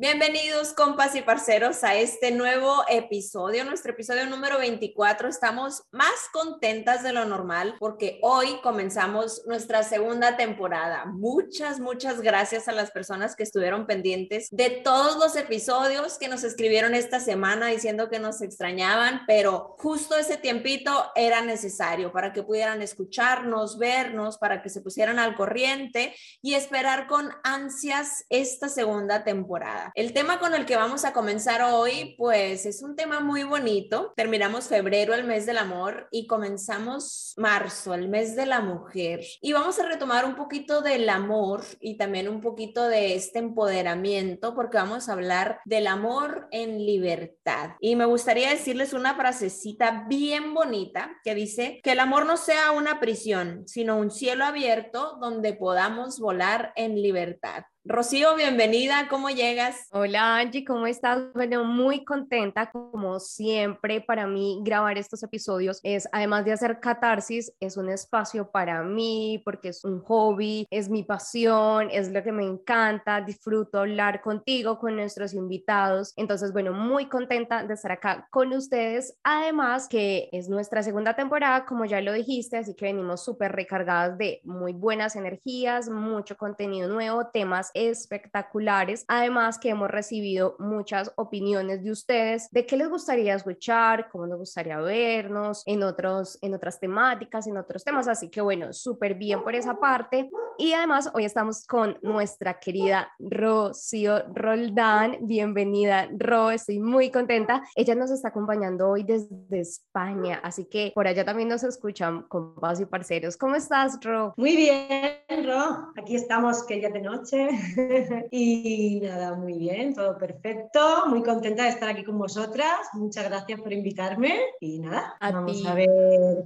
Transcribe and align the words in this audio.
Bienvenidos, 0.00 0.72
compas 0.72 1.14
y 1.14 1.20
parceros, 1.20 1.84
a 1.84 1.94
este 1.94 2.30
nuevo 2.30 2.84
episodio, 2.88 3.66
nuestro 3.66 3.92
episodio 3.92 4.24
número 4.24 4.56
24. 4.56 5.28
Estamos 5.28 5.82
más 5.92 6.14
contentas 6.32 7.02
de 7.02 7.12
lo 7.12 7.26
normal 7.26 7.74
porque 7.78 8.18
hoy 8.22 8.62
comenzamos 8.62 9.42
nuestra 9.46 9.82
segunda 9.82 10.38
temporada. 10.38 11.04
Muchas, 11.04 11.80
muchas 11.80 12.22
gracias 12.22 12.66
a 12.66 12.72
las 12.72 12.90
personas 12.90 13.36
que 13.36 13.42
estuvieron 13.42 13.86
pendientes 13.86 14.48
de 14.50 14.70
todos 14.70 15.18
los 15.18 15.36
episodios 15.36 16.16
que 16.16 16.28
nos 16.28 16.44
escribieron 16.44 16.94
esta 16.94 17.20
semana 17.20 17.66
diciendo 17.66 18.08
que 18.08 18.20
nos 18.20 18.40
extrañaban, 18.40 19.24
pero 19.26 19.76
justo 19.80 20.16
ese 20.16 20.38
tiempito 20.38 21.12
era 21.14 21.42
necesario 21.42 22.10
para 22.10 22.32
que 22.32 22.42
pudieran 22.42 22.80
escucharnos, 22.80 23.76
vernos, 23.76 24.38
para 24.38 24.62
que 24.62 24.70
se 24.70 24.80
pusieran 24.80 25.18
al 25.18 25.36
corriente 25.36 26.16
y 26.40 26.54
esperar 26.54 27.06
con 27.06 27.28
ansias 27.44 28.24
esta 28.30 28.70
segunda 28.70 29.24
temporada. 29.24 29.89
El 29.94 30.12
tema 30.12 30.38
con 30.38 30.54
el 30.54 30.66
que 30.66 30.76
vamos 30.76 31.04
a 31.04 31.12
comenzar 31.12 31.62
hoy, 31.62 32.14
pues 32.16 32.66
es 32.66 32.82
un 32.82 32.96
tema 32.96 33.20
muy 33.20 33.42
bonito. 33.42 34.12
Terminamos 34.16 34.68
febrero, 34.68 35.14
el 35.14 35.24
mes 35.24 35.46
del 35.46 35.58
amor, 35.58 36.08
y 36.10 36.26
comenzamos 36.26 37.34
marzo, 37.36 37.94
el 37.94 38.08
mes 38.08 38.36
de 38.36 38.46
la 38.46 38.60
mujer. 38.60 39.20
Y 39.40 39.52
vamos 39.52 39.78
a 39.78 39.86
retomar 39.86 40.24
un 40.24 40.36
poquito 40.36 40.80
del 40.80 41.08
amor 41.08 41.64
y 41.80 41.96
también 41.96 42.28
un 42.28 42.40
poquito 42.40 42.86
de 42.86 43.14
este 43.14 43.38
empoderamiento, 43.38 44.54
porque 44.54 44.76
vamos 44.76 45.08
a 45.08 45.12
hablar 45.12 45.60
del 45.64 45.86
amor 45.86 46.48
en 46.50 46.84
libertad. 46.84 47.70
Y 47.80 47.96
me 47.96 48.04
gustaría 48.04 48.50
decirles 48.50 48.92
una 48.92 49.14
frasecita 49.14 50.04
bien 50.08 50.54
bonita 50.54 51.10
que 51.24 51.34
dice 51.34 51.80
que 51.82 51.92
el 51.92 52.00
amor 52.00 52.26
no 52.26 52.36
sea 52.36 52.72
una 52.72 53.00
prisión, 53.00 53.66
sino 53.66 53.96
un 53.96 54.10
cielo 54.10 54.44
abierto 54.44 55.18
donde 55.20 55.54
podamos 55.54 56.20
volar 56.20 56.72
en 56.76 57.00
libertad. 57.00 57.64
Rocío, 57.82 58.36
bienvenida, 58.36 59.08
¿cómo 59.08 59.30
llegas? 59.30 59.88
Hola 59.90 60.36
Angie, 60.36 60.66
¿cómo 60.66 60.86
estás? 60.86 61.32
Bueno, 61.32 61.64
muy 61.64 62.04
contenta 62.04 62.70
como 62.70 63.18
siempre 63.20 64.02
para 64.02 64.26
mí 64.26 64.60
grabar 64.62 64.98
estos 64.98 65.22
episodios 65.22 65.80
es 65.82 66.06
además 66.12 66.44
de 66.44 66.52
hacer 66.52 66.78
catarsis, 66.78 67.54
es 67.58 67.78
un 67.78 67.88
espacio 67.88 68.50
para 68.50 68.82
mí 68.82 69.40
porque 69.46 69.70
es 69.70 69.82
un 69.82 70.02
hobby, 70.02 70.66
es 70.70 70.90
mi 70.90 71.04
pasión, 71.04 71.88
es 71.90 72.12
lo 72.12 72.22
que 72.22 72.32
me 72.32 72.44
encanta, 72.44 73.22
disfruto 73.22 73.78
hablar 73.78 74.20
contigo, 74.20 74.78
con 74.78 74.96
nuestros 74.96 75.32
invitados. 75.32 76.12
Entonces, 76.16 76.52
bueno, 76.52 76.74
muy 76.74 77.08
contenta 77.08 77.64
de 77.64 77.72
estar 77.72 77.92
acá 77.92 78.28
con 78.30 78.52
ustedes. 78.52 79.16
Además 79.24 79.88
que 79.88 80.28
es 80.32 80.50
nuestra 80.50 80.82
segunda 80.82 81.16
temporada, 81.16 81.64
como 81.64 81.86
ya 81.86 82.02
lo 82.02 82.12
dijiste, 82.12 82.58
así 82.58 82.74
que 82.74 82.84
venimos 82.84 83.24
súper 83.24 83.52
recargadas 83.52 84.18
de 84.18 84.42
muy 84.44 84.74
buenas 84.74 85.16
energías, 85.16 85.88
mucho 85.88 86.36
contenido 86.36 86.86
nuevo, 86.86 87.28
temas 87.28 87.69
espectaculares. 87.74 89.04
Además 89.08 89.58
que 89.58 89.70
hemos 89.70 89.90
recibido 89.90 90.56
muchas 90.58 91.12
opiniones 91.16 91.82
de 91.82 91.90
ustedes 91.90 92.48
de 92.50 92.66
qué 92.66 92.76
les 92.76 92.88
gustaría 92.88 93.34
escuchar, 93.34 94.08
cómo 94.10 94.26
les 94.26 94.36
gustaría 94.36 94.78
vernos 94.78 95.62
en, 95.66 95.82
otros, 95.82 96.38
en 96.42 96.54
otras 96.54 96.80
temáticas, 96.80 97.46
en 97.46 97.56
otros 97.56 97.84
temas. 97.84 98.08
Así 98.08 98.28
que 98.28 98.40
bueno, 98.40 98.72
súper 98.72 99.14
bien 99.14 99.42
por 99.42 99.54
esa 99.54 99.78
parte. 99.78 100.30
Y 100.60 100.74
además 100.74 101.10
hoy 101.14 101.24
estamos 101.24 101.66
con 101.66 101.96
nuestra 102.02 102.60
querida 102.60 103.10
Rocío 103.18 104.22
Roldán. 104.34 105.16
Bienvenida, 105.22 106.06
Ro. 106.14 106.50
Estoy 106.50 106.80
muy 106.80 107.10
contenta. 107.10 107.62
Ella 107.74 107.94
nos 107.94 108.10
está 108.10 108.28
acompañando 108.28 108.90
hoy 108.90 109.02
desde 109.02 109.58
España, 109.58 110.38
así 110.42 110.66
que 110.66 110.92
por 110.94 111.06
allá 111.06 111.24
también 111.24 111.48
nos 111.48 111.62
escuchan 111.62 112.24
compas 112.28 112.78
y 112.78 112.84
parceros. 112.84 113.38
¿Cómo 113.38 113.54
estás, 113.54 113.98
Ro? 114.02 114.34
Muy 114.36 114.54
bien, 114.54 115.46
Ro. 115.46 115.94
Aquí 115.96 116.14
estamos, 116.14 116.62
que 116.64 116.78
ya 116.78 116.90
de 116.90 117.00
noche. 117.00 117.48
y 118.30 119.00
nada, 119.02 119.36
muy 119.36 119.54
bien, 119.54 119.94
todo 119.94 120.18
perfecto. 120.18 121.06
Muy 121.06 121.22
contenta 121.22 121.62
de 121.62 121.70
estar 121.70 121.88
aquí 121.88 122.04
con 122.04 122.18
vosotras. 122.18 122.90
Muchas 122.92 123.30
gracias 123.30 123.58
por 123.62 123.72
invitarme. 123.72 124.38
Y 124.60 124.78
nada, 124.80 125.16
vamos 125.22 125.64
a 125.64 125.72
ver 125.72 125.88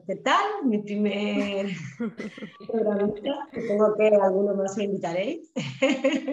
qué 0.07 0.15
tal. 0.15 0.45
Mi 0.63 0.79
primer 0.79 1.67
programa. 2.69 3.13
Tengo 3.51 3.97
que 3.97 4.04
alguno 4.13 4.55
más 4.55 4.77
me 4.77 4.85
invitaréis. 4.85 5.51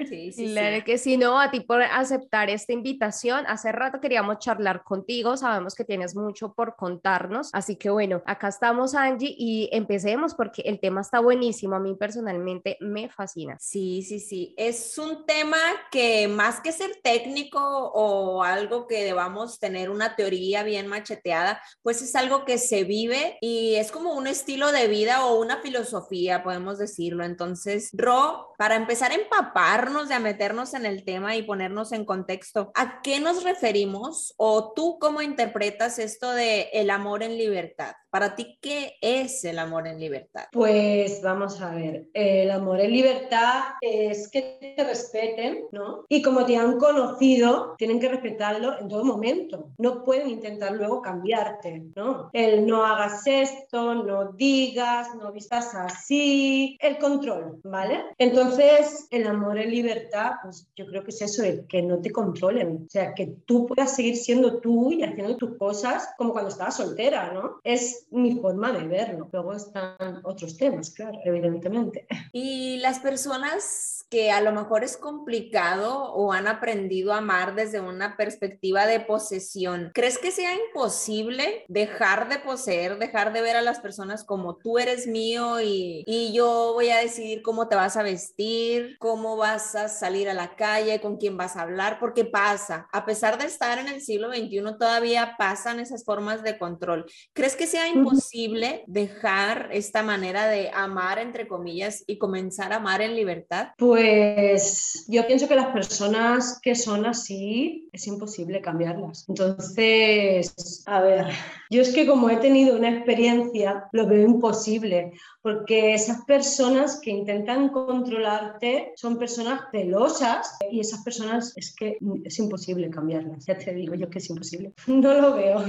sí, 0.09 0.31
sí, 0.35 0.51
claro 0.51 0.83
que 0.85 0.97
sí, 0.97 1.17
no, 1.17 1.39
a 1.39 1.51
ti 1.51 1.61
por 1.61 1.81
aceptar 1.81 2.49
esta 2.49 2.73
invitación. 2.73 3.45
Hace 3.47 3.71
rato 3.71 4.01
queríamos 4.01 4.39
charlar 4.39 4.83
contigo. 4.83 5.37
Sabemos 5.37 5.75
que 5.75 5.85
tienes 5.85 6.15
mucho 6.15 6.53
por 6.53 6.75
contarnos. 6.75 7.49
Así 7.53 7.75
que 7.75 7.89
bueno, 7.89 8.21
acá 8.25 8.47
estamos, 8.47 8.95
Angie, 8.95 9.33
y 9.37 9.69
empecemos 9.71 10.35
porque 10.35 10.63
el 10.63 10.79
tema 10.79 11.01
está 11.01 11.19
buenísimo. 11.19 11.75
A 11.75 11.79
mí 11.79 11.95
personalmente 11.95 12.77
me 12.81 13.09
fascina. 13.09 13.57
Sí, 13.59 14.01
sí, 14.03 14.19
sí 14.19 14.41
es 14.57 14.97
un 14.97 15.25
tema 15.25 15.57
que 15.91 16.27
más 16.27 16.59
que 16.59 16.71
ser 16.71 16.99
técnico 17.03 17.59
o 17.59 18.43
algo 18.43 18.87
que 18.87 19.03
debamos 19.03 19.59
tener 19.59 19.89
una 19.89 20.15
teoría 20.15 20.63
bien 20.63 20.87
macheteada, 20.87 21.61
pues 21.81 22.01
es 22.01 22.15
algo 22.15 22.45
que 22.45 22.57
se 22.57 22.83
vive 22.83 23.37
y 23.41 23.75
es 23.75 23.91
como 23.91 24.13
un 24.13 24.27
estilo 24.27 24.71
de 24.71 24.87
vida 24.87 25.25
o 25.25 25.39
una 25.39 25.61
filosofía, 25.61 26.43
podemos 26.43 26.77
decirlo. 26.77 27.23
Entonces, 27.23 27.60
Ro, 27.93 28.53
para 28.57 28.75
empezar 28.75 29.11
a 29.11 29.15
empaparnos, 29.15 30.09
de 30.09 30.15
a 30.15 30.19
meternos 30.19 30.73
en 30.73 30.85
el 30.85 31.03
tema 31.03 31.35
y 31.35 31.43
ponernos 31.43 31.91
en 31.91 32.05
contexto, 32.05 32.71
¿a 32.75 33.01
qué 33.01 33.19
nos 33.19 33.43
referimos 33.43 34.33
o 34.37 34.73
tú 34.73 34.97
cómo 34.99 35.21
interpretas 35.21 35.99
esto 35.99 36.31
de 36.31 36.69
el 36.73 36.89
amor 36.89 37.23
en 37.23 37.37
libertad? 37.37 37.93
Para 38.09 38.35
ti, 38.35 38.57
¿qué 38.61 38.97
es 39.01 39.45
el 39.45 39.57
amor 39.57 39.87
en 39.87 39.97
libertad? 39.99 40.43
Pues 40.51 41.21
vamos 41.21 41.61
a 41.61 41.73
ver, 41.73 42.07
el 42.13 42.51
amor 42.51 42.81
en 42.81 42.91
libertad 42.91 43.61
es 43.79 44.29
que 44.29 44.73
te 44.75 44.83
respeten, 44.83 45.65
¿no? 45.71 46.05
Y 46.09 46.21
como 46.21 46.45
te 46.45 46.57
han 46.57 46.77
conocido, 46.77 47.75
tienen 47.77 48.01
que 48.01 48.09
respetarlo 48.09 48.77
en 48.79 48.89
todo 48.89 49.05
momento. 49.05 49.71
No 49.77 50.03
pueden 50.03 50.29
intentar 50.29 50.73
luego 50.73 51.01
cambiarte, 51.01 51.83
¿no? 51.95 52.29
El 52.33 52.67
no 52.67 52.85
hagas 52.85 53.25
esto, 53.25 53.95
no 53.95 54.33
digas, 54.33 55.15
no 55.15 55.31
vistas 55.31 55.73
así, 55.73 56.77
el 56.81 56.97
control, 56.97 57.40
¿vale? 57.63 58.03
Entonces, 58.17 59.07
el 59.11 59.27
amor 59.27 59.57
en 59.57 59.71
libertad, 59.71 60.33
pues 60.43 60.67
yo 60.75 60.85
creo 60.85 61.03
que 61.03 61.11
es 61.11 61.21
eso, 61.21 61.43
el 61.43 61.65
que 61.67 61.81
no 61.81 62.01
te 62.01 62.11
controlen, 62.11 62.85
o 62.85 62.89
sea, 62.89 63.13
que 63.13 63.33
tú 63.45 63.67
puedas 63.67 63.95
seguir 63.95 64.15
siendo 64.17 64.59
tú 64.59 64.91
y 64.91 65.03
haciendo 65.03 65.37
tus 65.37 65.57
cosas 65.57 66.09
como 66.17 66.33
cuando 66.33 66.49
estabas 66.49 66.77
soltera, 66.77 67.31
¿no? 67.33 67.59
Es 67.63 68.07
mi 68.11 68.35
forma 68.35 68.71
de 68.71 68.87
verlo. 68.87 69.29
Luego 69.31 69.53
están 69.53 70.21
otros 70.23 70.57
temas, 70.57 70.91
claro, 70.91 71.17
evidentemente. 71.23 72.05
Y 72.33 72.77
las 72.77 72.99
personas 72.99 74.05
que 74.09 74.29
a 74.29 74.41
lo 74.41 74.51
mejor 74.51 74.83
es 74.83 74.97
complicado 74.97 76.11
o 76.13 76.33
han 76.33 76.47
aprendido 76.47 77.13
a 77.13 77.19
amar 77.19 77.55
desde 77.55 77.79
una 77.79 78.17
perspectiva 78.17 78.85
de 78.85 78.99
posesión, 78.99 79.91
¿crees 79.93 80.17
que 80.17 80.31
sea 80.31 80.53
imposible 80.53 81.63
dejar 81.69 82.27
de 82.27 82.39
poseer, 82.39 82.99
dejar 82.99 83.31
de 83.31 83.41
ver 83.41 83.55
a 83.55 83.61
las 83.61 83.79
personas 83.79 84.25
como 84.25 84.57
tú 84.57 84.77
eres 84.77 85.07
mío 85.07 85.61
y, 85.61 86.03
y 86.05 86.33
yo 86.33 86.71
voy 86.73 86.89
a 86.89 86.97
decidir 86.97 87.30
cómo 87.41 87.67
te 87.67 87.75
vas 87.75 87.97
a 87.97 88.03
vestir, 88.03 88.97
cómo 88.99 89.37
vas 89.37 89.75
a 89.75 89.87
salir 89.87 90.29
a 90.29 90.33
la 90.33 90.55
calle, 90.55 90.99
con 90.99 91.17
quién 91.17 91.37
vas 91.37 91.55
a 91.55 91.61
hablar? 91.61 91.99
Porque 91.99 92.25
pasa, 92.25 92.87
a 92.91 93.05
pesar 93.05 93.37
de 93.37 93.45
estar 93.45 93.79
en 93.79 93.87
el 93.87 94.01
siglo 94.01 94.29
XXI, 94.29 94.77
todavía 94.77 95.35
pasan 95.37 95.79
esas 95.79 96.03
formas 96.03 96.43
de 96.43 96.57
control. 96.57 97.05
¿Crees 97.33 97.55
que 97.55 97.67
sea 97.67 97.87
imposible 97.87 98.83
dejar 98.87 99.69
esta 99.71 100.03
manera 100.03 100.47
de 100.47 100.69
amar, 100.73 101.19
entre 101.19 101.47
comillas, 101.47 102.03
y 102.07 102.17
comenzar 102.17 102.73
a 102.73 102.77
amar 102.77 103.01
en 103.01 103.15
libertad? 103.15 103.69
Pues 103.77 105.05
yo 105.07 105.25
pienso 105.27 105.47
que 105.47 105.55
las 105.55 105.67
personas 105.67 106.59
que 106.61 106.75
son 106.75 107.05
así 107.05 107.89
es 107.91 108.07
imposible 108.07 108.61
cambiarlas. 108.61 109.25
Entonces, 109.27 110.83
a 110.85 111.01
ver, 111.01 111.27
yo 111.69 111.81
es 111.81 111.93
que 111.93 112.07
como 112.07 112.29
he 112.29 112.37
tenido 112.37 112.75
una 112.75 112.89
experiencia, 112.89 113.87
lo 113.91 114.07
veo 114.07 114.23
imposible, 114.23 115.13
porque 115.41 115.93
esas 115.93 116.23
personas 116.25 116.99
que 117.01 117.11
intentan 117.21 117.69
controlarte 117.69 118.93
son 118.95 119.17
personas 119.17 119.61
celosas 119.71 120.57
y 120.69 120.79
esas 120.79 121.03
personas 121.03 121.53
es 121.55 121.75
que 121.75 121.97
es 122.23 122.39
imposible 122.39 122.89
cambiarlas. 122.89 123.45
Ya 123.45 123.57
te 123.57 123.73
digo 123.73 123.95
yo 123.95 124.09
que 124.09 124.19
es 124.19 124.29
imposible. 124.29 124.73
No 125.01 125.13
lo 125.13 125.33
veo. 125.33 125.63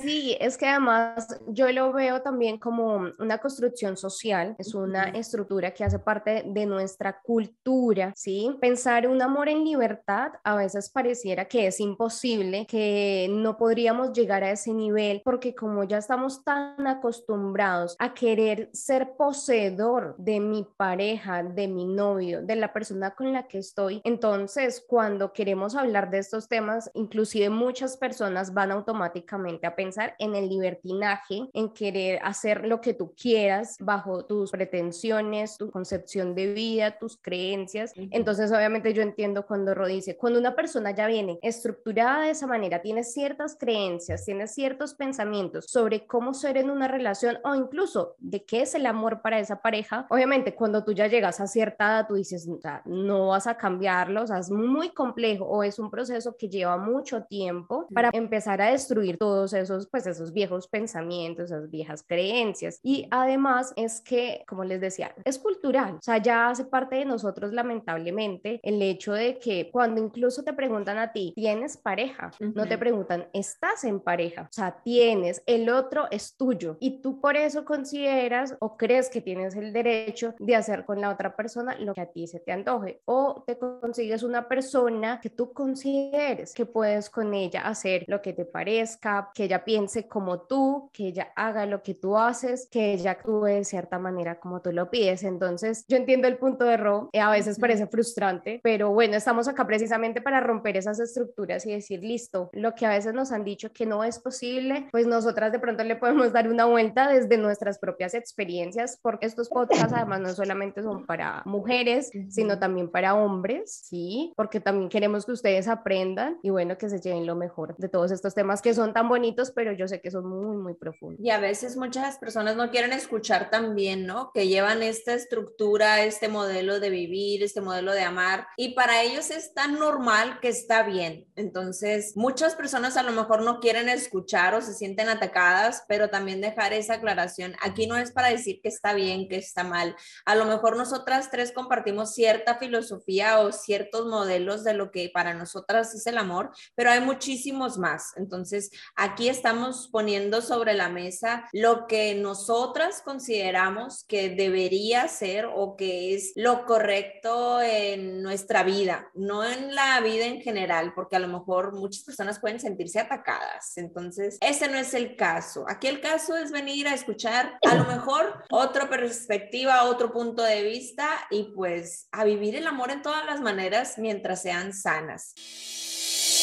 Sí, 0.00 0.36
es 0.40 0.56
que 0.56 0.66
además 0.66 1.26
yo 1.48 1.70
lo 1.72 1.92
veo 1.92 2.22
también 2.22 2.58
como 2.58 3.10
una 3.18 3.38
construcción 3.38 3.96
social, 3.96 4.56
es 4.58 4.74
una 4.74 5.04
estructura 5.10 5.72
que 5.72 5.84
hace 5.84 5.98
parte 5.98 6.44
de 6.46 6.66
nuestra 6.66 7.20
cultura 7.20 8.12
¿sí? 8.14 8.56
Pensar 8.60 9.06
un 9.08 9.22
amor 9.22 9.48
en 9.48 9.64
libertad 9.64 10.32
a 10.42 10.56
veces 10.56 10.90
pareciera 10.90 11.46
que 11.46 11.66
es 11.66 11.80
imposible, 11.80 12.66
que 12.66 13.28
no 13.30 13.56
podríamos 13.56 14.12
llegar 14.12 14.44
a 14.44 14.50
ese 14.50 14.72
nivel, 14.72 15.22
porque 15.24 15.54
como 15.54 15.84
ya 15.84 15.98
estamos 15.98 16.44
tan 16.44 16.86
acostumbrados 16.86 17.96
a 17.98 18.14
querer 18.14 18.70
ser 18.72 19.14
poseedor 19.16 20.14
de 20.18 20.40
mi 20.40 20.66
pareja, 20.84 21.42
de 21.42 21.66
mi 21.66 21.86
novio, 21.86 22.42
de 22.42 22.56
la 22.56 22.74
persona 22.74 23.14
con 23.14 23.32
la 23.32 23.48
que 23.48 23.56
estoy, 23.56 24.02
entonces 24.04 24.84
cuando 24.86 25.32
queremos 25.32 25.74
hablar 25.76 26.10
de 26.10 26.18
estos 26.18 26.46
temas, 26.46 26.90
inclusive 26.92 27.48
muchas 27.48 27.96
personas 27.96 28.52
van 28.52 28.70
automáticamente 28.70 29.66
a 29.66 29.76
pensar 29.76 30.14
en 30.18 30.34
el 30.34 30.46
libertinaje, 30.46 31.48
en 31.54 31.70
querer 31.72 32.20
hacer 32.22 32.66
lo 32.66 32.82
que 32.82 32.92
tú 32.92 33.14
quieras 33.14 33.78
bajo 33.80 34.26
tus 34.26 34.50
pretensiones, 34.50 35.56
tu 35.56 35.70
concepción 35.70 36.34
de 36.34 36.52
vida, 36.52 36.98
tus 36.98 37.16
creencias. 37.16 37.94
Entonces, 37.96 38.52
obviamente 38.52 38.92
yo 38.92 39.00
entiendo 39.00 39.46
cuando 39.46 39.74
Ro 39.74 39.86
dice, 39.86 40.18
cuando 40.18 40.38
una 40.38 40.54
persona 40.54 40.90
ya 40.90 41.06
viene 41.06 41.38
estructurada 41.40 42.24
de 42.24 42.30
esa 42.30 42.46
manera, 42.46 42.82
tiene 42.82 43.04
ciertas 43.04 43.56
creencias, 43.58 44.26
tiene 44.26 44.46
ciertos 44.48 44.92
pensamientos 44.92 45.64
sobre 45.66 46.06
cómo 46.06 46.34
ser 46.34 46.58
en 46.58 46.68
una 46.68 46.88
relación 46.88 47.38
o 47.42 47.54
incluso 47.54 48.16
de 48.18 48.44
qué 48.44 48.60
es 48.60 48.74
el 48.74 48.84
amor 48.84 49.22
para 49.22 49.38
esa 49.38 49.62
pareja, 49.62 50.06
obviamente 50.10 50.54
cuando 50.54 50.73
tú 50.82 50.92
ya 50.92 51.06
llegas 51.06 51.40
a 51.40 51.46
cierta 51.46 51.84
edad, 51.84 52.06
tú 52.08 52.14
dices, 52.14 52.48
no 52.86 53.28
vas 53.28 53.46
a 53.46 53.56
cambiarlo, 53.56 54.22
o 54.22 54.26
sea, 54.26 54.38
es 54.38 54.50
muy 54.50 54.90
complejo 54.90 55.44
o 55.44 55.62
es 55.62 55.78
un 55.78 55.90
proceso 55.90 56.36
que 56.36 56.48
lleva 56.48 56.76
mucho 56.76 57.24
tiempo 57.24 57.86
para 57.94 58.10
empezar 58.12 58.60
a 58.60 58.70
destruir 58.70 59.18
todos 59.18 59.52
esos, 59.52 59.88
pues 59.88 60.06
esos 60.06 60.32
viejos 60.32 60.68
pensamientos, 60.68 61.46
esas 61.50 61.70
viejas 61.70 62.02
creencias. 62.06 62.80
Y 62.82 63.06
además 63.10 63.72
es 63.76 64.00
que, 64.00 64.44
como 64.48 64.64
les 64.64 64.80
decía, 64.80 65.14
es 65.24 65.38
cultural, 65.38 65.94
o 65.94 66.02
sea, 66.02 66.18
ya 66.18 66.48
hace 66.48 66.64
parte 66.64 66.96
de 66.96 67.04
nosotros 67.04 67.52
lamentablemente 67.52 68.60
el 68.62 68.80
hecho 68.82 69.12
de 69.12 69.38
que 69.38 69.70
cuando 69.70 70.00
incluso 70.00 70.42
te 70.42 70.52
preguntan 70.52 70.98
a 70.98 71.12
ti, 71.12 71.32
¿tienes 71.34 71.76
pareja? 71.76 72.30
No 72.40 72.66
te 72.66 72.78
preguntan, 72.78 73.28
¿estás 73.32 73.84
en 73.84 74.00
pareja? 74.00 74.48
O 74.50 74.52
sea, 74.52 74.80
tienes, 74.82 75.42
el 75.46 75.68
otro 75.68 76.06
es 76.10 76.36
tuyo 76.36 76.76
y 76.80 77.00
tú 77.00 77.20
por 77.20 77.36
eso 77.36 77.64
consideras 77.64 78.56
o 78.60 78.76
crees 78.76 79.10
que 79.10 79.20
tienes 79.20 79.54
el 79.54 79.72
derecho 79.72 80.34
de 80.38 80.53
hacer 80.56 80.84
con 80.84 81.00
la 81.00 81.10
otra 81.10 81.36
persona 81.36 81.76
lo 81.78 81.94
que 81.94 82.00
a 82.00 82.06
ti 82.06 82.26
se 82.26 82.40
te 82.40 82.52
antoje 82.52 83.00
o 83.04 83.44
te 83.46 83.58
consigues 83.58 84.22
una 84.22 84.48
persona 84.48 85.20
que 85.20 85.30
tú 85.30 85.52
consideres 85.52 86.54
que 86.54 86.66
puedes 86.66 87.10
con 87.10 87.34
ella 87.34 87.62
hacer 87.62 88.04
lo 88.08 88.22
que 88.22 88.32
te 88.32 88.44
parezca, 88.44 89.30
que 89.34 89.44
ella 89.44 89.64
piense 89.64 90.08
como 90.08 90.40
tú, 90.42 90.90
que 90.92 91.08
ella 91.08 91.32
haga 91.36 91.66
lo 91.66 91.82
que 91.82 91.94
tú 91.94 92.16
haces, 92.16 92.68
que 92.70 92.92
ella 92.92 93.12
actúe 93.12 93.44
de 93.44 93.64
cierta 93.64 93.98
manera 93.98 94.38
como 94.38 94.60
tú 94.60 94.72
lo 94.72 94.90
pides. 94.90 95.22
Entonces, 95.22 95.84
yo 95.88 95.96
entiendo 95.96 96.28
el 96.28 96.36
punto 96.36 96.64
de 96.64 96.76
Ro, 96.76 97.10
a 97.12 97.30
veces 97.30 97.58
parece 97.58 97.86
frustrante, 97.86 98.60
pero 98.62 98.90
bueno, 98.90 99.16
estamos 99.16 99.48
acá 99.48 99.66
precisamente 99.66 100.20
para 100.20 100.40
romper 100.40 100.76
esas 100.76 101.00
estructuras 101.00 101.66
y 101.66 101.72
decir, 101.72 102.00
listo, 102.00 102.50
lo 102.52 102.74
que 102.74 102.86
a 102.86 102.90
veces 102.90 103.14
nos 103.14 103.32
han 103.32 103.44
dicho 103.44 103.72
que 103.72 103.86
no 103.86 104.04
es 104.04 104.18
posible, 104.18 104.88
pues 104.90 105.06
nosotras 105.06 105.52
de 105.52 105.58
pronto 105.58 105.84
le 105.84 105.96
podemos 105.96 106.32
dar 106.32 106.48
una 106.48 106.66
vuelta 106.66 107.08
desde 107.08 107.38
nuestras 107.38 107.78
propias 107.78 108.14
experiencias, 108.14 108.98
porque 109.02 109.26
estos 109.26 109.48
podcasts 109.48 109.92
además 109.92 110.20
no 110.20 110.34
solamente 110.44 110.82
son 110.82 111.06
para 111.06 111.42
mujeres, 111.46 112.10
sino 112.28 112.58
también 112.58 112.90
para 112.90 113.14
hombres, 113.14 113.82
¿sí? 113.84 114.32
Porque 114.36 114.60
también 114.60 114.90
queremos 114.90 115.24
que 115.24 115.32
ustedes 115.32 115.68
aprendan 115.68 116.38
y 116.42 116.50
bueno, 116.50 116.76
que 116.76 116.90
se 116.90 117.00
lleven 117.00 117.26
lo 117.26 117.34
mejor 117.34 117.74
de 117.78 117.88
todos 117.88 118.10
estos 118.10 118.34
temas 118.34 118.60
que 118.60 118.74
son 118.74 118.92
tan 118.92 119.08
bonitos, 119.08 119.50
pero 119.52 119.72
yo 119.72 119.88
sé 119.88 120.00
que 120.00 120.10
son 120.10 120.28
muy, 120.28 120.56
muy 120.56 120.74
profundos. 120.74 121.24
Y 121.24 121.30
a 121.30 121.38
veces 121.38 121.76
muchas 121.76 122.18
personas 122.18 122.56
no 122.56 122.70
quieren 122.70 122.92
escuchar 122.92 123.50
también, 123.50 124.06
¿no? 124.06 124.30
Que 124.34 124.46
llevan 124.48 124.82
esta 124.82 125.14
estructura, 125.14 126.04
este 126.04 126.28
modelo 126.28 126.78
de 126.78 126.90
vivir, 126.90 127.42
este 127.42 127.62
modelo 127.62 127.92
de 127.92 128.02
amar, 128.02 128.46
y 128.56 128.74
para 128.74 129.02
ellos 129.02 129.30
es 129.30 129.54
tan 129.54 129.78
normal 129.78 130.40
que 130.40 130.48
está 130.48 130.82
bien. 130.82 131.26
Entonces, 131.36 132.16
muchas 132.16 132.54
personas 132.54 132.96
a 132.96 133.02
lo 133.02 133.12
mejor 133.12 133.42
no 133.42 133.60
quieren 133.60 133.88
escuchar 133.88 134.54
o 134.54 134.60
se 134.60 134.74
sienten 134.74 135.08
atacadas, 135.08 135.84
pero 135.88 136.10
también 136.10 136.40
dejar 136.40 136.72
esa 136.72 136.94
aclaración. 136.94 137.54
Aquí 137.62 137.86
no 137.86 137.96
es 137.96 138.12
para 138.12 138.28
decir 138.28 138.60
que 138.62 138.68
está 138.68 138.92
bien, 138.92 139.28
que 139.28 139.36
está 139.36 139.64
mal. 139.64 139.96
A 140.24 140.33
lo 140.34 140.44
mejor 140.44 140.76
nosotras 140.76 141.30
tres 141.30 141.52
compartimos 141.52 142.14
cierta 142.14 142.56
filosofía 142.56 143.40
o 143.40 143.52
ciertos 143.52 144.06
modelos 144.06 144.64
de 144.64 144.74
lo 144.74 144.90
que 144.90 145.10
para 145.12 145.34
nosotras 145.34 145.94
es 145.94 146.06
el 146.06 146.18
amor, 146.18 146.50
pero 146.74 146.90
hay 146.90 147.00
muchísimos 147.00 147.78
más. 147.78 148.12
Entonces, 148.16 148.70
aquí 148.96 149.28
estamos 149.28 149.88
poniendo 149.92 150.42
sobre 150.42 150.74
la 150.74 150.88
mesa 150.88 151.48
lo 151.52 151.86
que 151.86 152.14
nosotras 152.14 153.02
consideramos 153.02 154.04
que 154.04 154.30
debería 154.30 155.08
ser 155.08 155.46
o 155.46 155.76
que 155.76 156.14
es 156.14 156.32
lo 156.36 156.64
correcto 156.66 157.60
en 157.60 158.22
nuestra 158.22 158.62
vida, 158.62 159.10
no 159.14 159.44
en 159.44 159.74
la 159.74 160.00
vida 160.00 160.26
en 160.26 160.40
general, 160.40 160.92
porque 160.94 161.16
a 161.16 161.20
lo 161.20 161.28
mejor 161.28 161.74
muchas 161.74 162.04
personas 162.04 162.38
pueden 162.38 162.60
sentirse 162.60 163.00
atacadas. 163.00 163.76
Entonces, 163.76 164.38
ese 164.40 164.68
no 164.68 164.78
es 164.78 164.94
el 164.94 165.16
caso. 165.16 165.64
Aquí 165.68 165.86
el 165.86 166.00
caso 166.00 166.36
es 166.36 166.50
venir 166.50 166.88
a 166.88 166.94
escuchar 166.94 167.58
a 167.68 167.74
lo 167.74 167.84
mejor 167.84 168.42
otra 168.50 168.88
perspectiva, 168.88 169.84
otro 169.84 170.12
punto 170.12 170.23
de 170.32 170.62
vista 170.62 171.08
y 171.30 171.52
pues 171.54 172.08
a 172.10 172.24
vivir 172.24 172.56
el 172.56 172.66
amor 172.66 172.90
en 172.90 173.02
todas 173.02 173.26
las 173.26 173.40
maneras 173.40 173.98
mientras 173.98 174.42
sean 174.42 174.72
sanas. 174.72 175.34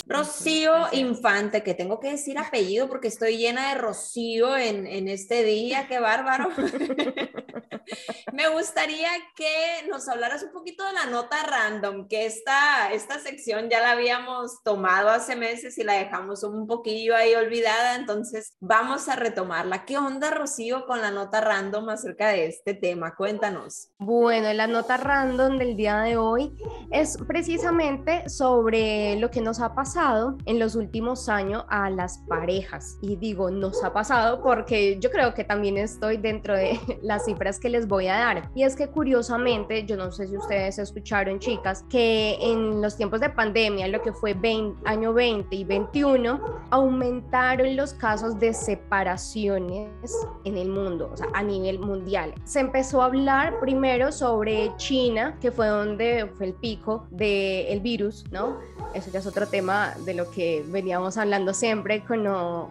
Rocío 0.06 0.88
Infante, 0.92 1.63
que 1.63 1.74
tengo 1.74 2.00
que 2.00 2.12
decir 2.12 2.38
apellido 2.38 2.88
porque 2.88 3.07
estoy 3.07 3.38
llena 3.38 3.69
de 3.69 3.80
Rocío 3.80 4.57
en, 4.57 4.86
en 4.86 5.07
este 5.07 5.44
día, 5.44 5.88
qué 5.88 6.00
bárbaro. 6.00 6.50
Me 8.34 8.48
gustaría 8.50 9.10
que 9.36 9.88
nos 9.90 10.08
hablaras 10.08 10.44
un 10.44 10.52
poquito 10.52 10.86
de 10.86 10.94
la 10.94 11.06
nota 11.06 11.44
random, 11.44 12.08
que 12.08 12.26
esta, 12.26 12.92
esta 12.92 13.20
sección 13.20 13.70
ya 13.70 13.82
la 13.82 13.92
habíamos 13.92 14.64
tomado 14.64 15.10
hace 15.10 15.36
meses 15.36 15.78
y 15.78 15.84
la 15.84 15.94
dejamos 15.94 16.44
un 16.44 16.68
poquillo 16.68 17.16
ahí 17.16 17.36
olvidada, 17.36 17.96
entonces 17.96 18.56
vamos 18.60 19.10
a 19.10 19.16
retomarla. 19.16 19.86
¿Qué 19.86 19.98
onda, 19.98 20.32
Rocío, 20.32 20.86
con 20.86 21.02
la 21.02 21.12
nota 21.12 21.42
random 21.42 21.90
acerca 21.90 22.30
de 22.30 22.48
este 22.48 22.74
tema? 22.74 23.16
Cuéntanos. 23.16 23.90
Bueno, 23.98 24.52
la 24.54 24.68
nota 24.68 24.98
random 24.98 25.58
del 25.58 25.76
día 25.76 26.00
de 26.02 26.18
hoy 26.18 26.54
es 26.92 27.18
precisamente 27.28 28.28
sobre 28.30 29.16
lo 29.18 29.32
que 29.32 29.42
nos 29.42 29.60
ha 29.60 29.74
pasado 29.74 30.38
en 30.46 30.60
los 30.60 30.76
últimos 30.76 31.30
años 31.30 31.66
a 31.70 31.90
las 31.90 32.20
parejas. 32.28 32.98
Y 33.02 33.16
digo, 33.16 33.52
nos 33.52 33.84
ha 33.84 33.94
pasado 33.94 34.42
porque 34.42 35.00
yo 35.00 35.12
creo 35.12 35.34
que 35.34 35.44
también 35.44 35.78
estoy 35.78 36.18
dentro 36.18 36.56
de 36.56 36.80
las 37.02 37.26
cifras 37.26 37.60
que 37.62 37.69
les 37.69 37.88
voy 37.88 38.08
a 38.08 38.18
dar. 38.18 38.50
Y 38.56 38.63
es 38.63 38.75
que 38.75 38.88
curiosamente, 38.88 39.86
yo 39.86 39.96
no 39.96 40.12
sé 40.12 40.28
si 40.28 40.36
ustedes 40.36 40.80
escucharon, 40.80 41.40
chicas, 41.40 41.86
que 41.90 42.38
en 42.42 42.81
los 42.81 42.98
tiempos 42.98 43.22
de 43.22 43.30
pandemia, 43.30 43.88
lo 43.88 44.02
que 44.02 44.12
fue 44.12 44.34
20, 44.34 44.81
año 44.90 45.13
20 45.13 45.56
y 45.56 45.63
21, 45.63 46.42
aumentaron 46.72 47.75
los 47.75 47.94
casos 47.94 48.40
de 48.40 48.54
separaciones 48.54 49.91
en 50.44 50.58
el 50.58 50.70
mundo, 50.70 51.10
o 51.13 51.18
sea, 51.18 51.27
a 51.34 51.44
nivel 51.44 51.80
mundial. 51.80 52.34
Se 52.44 52.60
empezó 52.60 53.01
a 53.01 53.06
hablar 53.06 53.60
primero 53.60 54.12
sobre 54.12 54.75
China, 54.77 55.38
que 55.39 55.51
fue 55.51 55.68
donde 55.68 56.30
fue 56.36 56.48
el 56.48 56.53
pico 56.53 57.08
del 57.12 57.80
virus, 57.82 58.25
¿no? 58.32 58.58
Eso 58.94 59.12
ya 59.12 59.20
es 59.20 59.27
otro 59.27 59.48
tema 59.48 59.94
de 60.06 60.15
lo 60.15 60.32
que 60.32 60.65
veníamos 60.68 61.18
hablando 61.18 61.53
siempre 61.53 62.03
con, 62.03 62.25